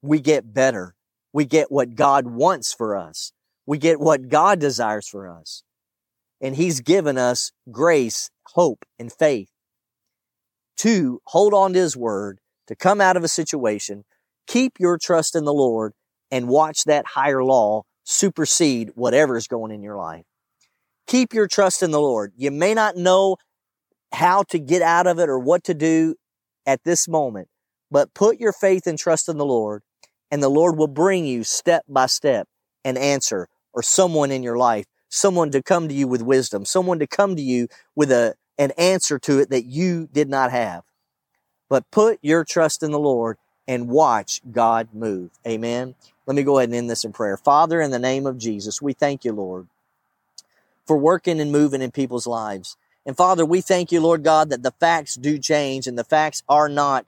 We 0.03 0.21
get 0.21 0.53
better. 0.53 0.95
We 1.33 1.45
get 1.45 1.71
what 1.71 1.95
God 1.95 2.27
wants 2.27 2.73
for 2.73 2.97
us. 2.97 3.33
We 3.65 3.79
get 3.79 4.01
what 4.01 4.29
God 4.29 4.59
desires 4.59 5.09
for 5.09 5.29
us. 5.29 5.63
And 6.41 6.57
He's 6.57 6.81
given 6.81 7.17
us 7.17 7.53
grace, 7.71 8.31
hope, 8.49 8.85
and 8.99 9.13
faith 9.13 9.49
to 10.79 11.21
hold 11.27 11.55
on 11.55 11.73
to 11.73 11.79
His 11.79 11.97
word 11.97 12.41
to 12.67 12.77
come 12.77 13.01
out 13.01 13.17
of 13.17 13.25
a 13.25 13.29
situation, 13.29 14.05
keep 14.47 14.79
your 14.79 14.99
trust 14.99 15.35
in 15.35 15.45
the 15.45 15.53
Lord 15.53 15.93
and 16.31 16.49
watch 16.49 16.85
that 16.85 17.07
higher 17.07 17.45
law 17.45 17.83
supersede 18.05 18.93
whatever 18.95 19.37
is 19.37 19.47
going 19.47 19.73
in 19.73 19.83
your 19.83 19.97
life. 19.97 20.25
Keep 21.07 21.35
your 21.35 21.47
trust 21.47 21.83
in 21.83 21.91
the 21.91 22.01
Lord. 22.01 22.33
You 22.37 22.51
may 22.51 22.75
not 22.75 22.97
know 22.97 23.37
how 24.13 24.45
to 24.45 24.59
get 24.59 24.83
out 24.83 25.07
of 25.07 25.19
it 25.19 25.29
or 25.29 25.39
what 25.39 25.65
to 25.65 25.75
do 25.75 26.15
at 26.67 26.85
this 26.85 27.09
moment, 27.09 27.49
but 27.91 28.15
put 28.15 28.39
your 28.39 28.53
faith 28.53 28.87
and 28.87 28.99
trust 28.99 29.29
in 29.29 29.39
the 29.39 29.45
Lord 29.45 29.83
and 30.33 30.43
the 30.43 30.49
Lord 30.49 30.79
will 30.79 30.89
bring 30.89 31.27
you 31.27 31.45
step 31.45 31.85
by 31.87 32.07
step 32.07 32.49
an 32.85 32.97
answer 32.97 33.49
or 33.75 33.83
someone 33.83 34.31
in 34.31 34.43
your 34.43 34.57
life, 34.57 34.87
someone 35.11 35.51
to 35.51 35.63
come 35.63 35.89
to 35.89 35.95
you 35.95 36.09
with 36.09 36.23
wisdom, 36.23 36.65
someone 36.65 36.99
to 36.99 37.07
come 37.07 37.37
to 37.37 37.43
you 37.43 37.69
with 37.95 38.11
a, 38.11 38.35
an 38.59 38.71
answer 38.79 39.19
to 39.19 39.39
it 39.41 39.51
that 39.51 39.67
you 39.67 40.09
did 40.11 40.31
not 40.31 40.51
have. 40.51 40.83
But 41.73 41.91
put 41.91 42.19
your 42.21 42.45
trust 42.45 42.83
in 42.83 42.91
the 42.91 42.99
Lord 42.99 43.39
and 43.67 43.89
watch 43.89 44.43
God 44.53 44.91
move. 44.93 45.31
Amen. 45.47 45.95
Let 46.27 46.37
me 46.37 46.43
go 46.43 46.59
ahead 46.59 46.69
and 46.69 46.77
end 46.77 46.91
this 46.91 47.03
in 47.03 47.15
prayer. 47.15 47.39
Father, 47.39 47.81
in 47.81 47.91
the 47.91 47.99
name 47.99 48.27
of 48.27 48.37
Jesus, 48.37 48.83
we 48.83 48.93
thank 48.93 49.25
you, 49.25 49.33
Lord, 49.33 49.69
for 50.87 50.99
working 50.99 51.41
and 51.41 51.51
moving 51.51 51.81
in 51.81 51.91
people's 51.91 52.27
lives. 52.27 52.77
And 53.07 53.17
Father, 53.17 53.47
we 53.47 53.63
thank 53.63 53.91
you, 53.91 54.03
Lord 54.03 54.23
God, 54.23 54.51
that 54.51 54.63
the 54.63 54.73
facts 54.73 55.15
do 55.15 55.39
change 55.39 55.87
and 55.87 55.99
the 55.99 56.05
facts 56.05 56.43
are 56.47 56.69
not 56.69 57.07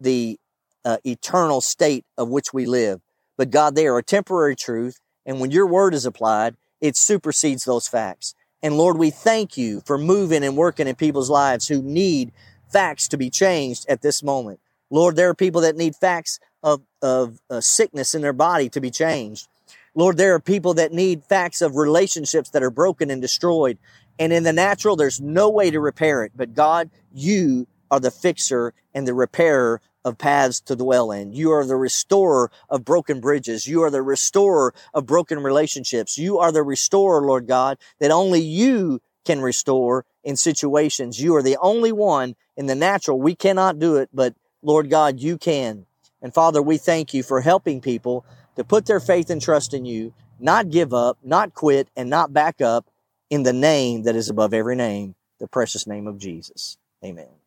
the 0.00 0.38
uh, 0.84 0.98
eternal 1.04 1.60
state 1.60 2.04
of 2.16 2.28
which 2.28 2.54
we 2.54 2.66
live. 2.66 3.00
But 3.36 3.50
God, 3.50 3.74
they 3.74 3.88
are 3.88 3.98
a 3.98 4.04
temporary 4.04 4.54
truth. 4.54 5.00
And 5.26 5.40
when 5.40 5.50
your 5.50 5.66
word 5.66 5.92
is 5.92 6.06
applied, 6.06 6.54
it 6.80 6.96
supersedes 6.96 7.64
those 7.64 7.88
facts. 7.88 8.36
And 8.62 8.78
Lord, 8.78 8.96
we 8.96 9.10
thank 9.10 9.58
you 9.58 9.82
for 9.84 9.98
moving 9.98 10.44
and 10.44 10.56
working 10.56 10.86
in 10.86 10.94
people's 10.94 11.30
lives 11.30 11.66
who 11.66 11.82
need 11.82 12.30
facts 12.74 13.06
to 13.06 13.16
be 13.16 13.30
changed 13.30 13.86
at 13.88 14.02
this 14.02 14.20
moment. 14.20 14.58
Lord, 14.90 15.14
there 15.14 15.28
are 15.28 15.34
people 15.34 15.60
that 15.60 15.76
need 15.76 15.94
facts 15.94 16.40
of, 16.60 16.82
of 17.00 17.38
uh, 17.48 17.60
sickness 17.60 18.16
in 18.16 18.20
their 18.20 18.32
body 18.32 18.68
to 18.70 18.80
be 18.80 18.90
changed. 18.90 19.46
Lord, 19.94 20.16
there 20.16 20.34
are 20.34 20.40
people 20.40 20.74
that 20.74 20.92
need 20.92 21.22
facts 21.22 21.62
of 21.62 21.76
relationships 21.76 22.50
that 22.50 22.64
are 22.64 22.70
broken 22.70 23.10
and 23.12 23.22
destroyed. 23.22 23.78
And 24.18 24.32
in 24.32 24.42
the 24.42 24.52
natural, 24.52 24.96
there's 24.96 25.20
no 25.20 25.48
way 25.48 25.70
to 25.70 25.78
repair 25.78 26.24
it. 26.24 26.32
But 26.34 26.54
God, 26.54 26.90
you 27.12 27.68
are 27.92 28.00
the 28.00 28.10
fixer 28.10 28.74
and 28.92 29.06
the 29.06 29.14
repairer 29.14 29.80
of 30.04 30.18
paths 30.18 30.60
to 30.62 30.74
dwell 30.74 31.12
in. 31.12 31.32
You 31.32 31.52
are 31.52 31.64
the 31.64 31.76
restorer 31.76 32.50
of 32.68 32.84
broken 32.84 33.20
bridges. 33.20 33.68
You 33.68 33.82
are 33.82 33.90
the 33.90 34.02
restorer 34.02 34.74
of 34.92 35.06
broken 35.06 35.44
relationships. 35.44 36.18
You 36.18 36.38
are 36.38 36.50
the 36.50 36.64
restorer, 36.64 37.22
Lord 37.22 37.46
God, 37.46 37.78
that 38.00 38.10
only 38.10 38.40
you 38.40 39.00
can 39.24 39.40
restore 39.40 40.04
in 40.22 40.36
situations. 40.36 41.20
You 41.20 41.34
are 41.36 41.42
the 41.42 41.58
only 41.60 41.92
one 41.92 42.36
in 42.56 42.66
the 42.66 42.74
natural. 42.74 43.20
We 43.20 43.34
cannot 43.34 43.78
do 43.78 43.96
it, 43.96 44.08
but 44.12 44.34
Lord 44.62 44.90
God, 44.90 45.20
you 45.20 45.38
can. 45.38 45.86
And 46.22 46.32
Father, 46.32 46.62
we 46.62 46.78
thank 46.78 47.12
you 47.12 47.22
for 47.22 47.40
helping 47.40 47.80
people 47.80 48.24
to 48.56 48.64
put 48.64 48.86
their 48.86 49.00
faith 49.00 49.30
and 49.30 49.42
trust 49.42 49.74
in 49.74 49.84
you, 49.84 50.14
not 50.38 50.70
give 50.70 50.94
up, 50.94 51.18
not 51.22 51.54
quit, 51.54 51.88
and 51.96 52.08
not 52.08 52.32
back 52.32 52.60
up 52.60 52.86
in 53.30 53.42
the 53.42 53.52
name 53.52 54.04
that 54.04 54.16
is 54.16 54.30
above 54.30 54.54
every 54.54 54.76
name, 54.76 55.14
the 55.38 55.48
precious 55.48 55.86
name 55.86 56.06
of 56.06 56.18
Jesus. 56.18 56.78
Amen. 57.04 57.43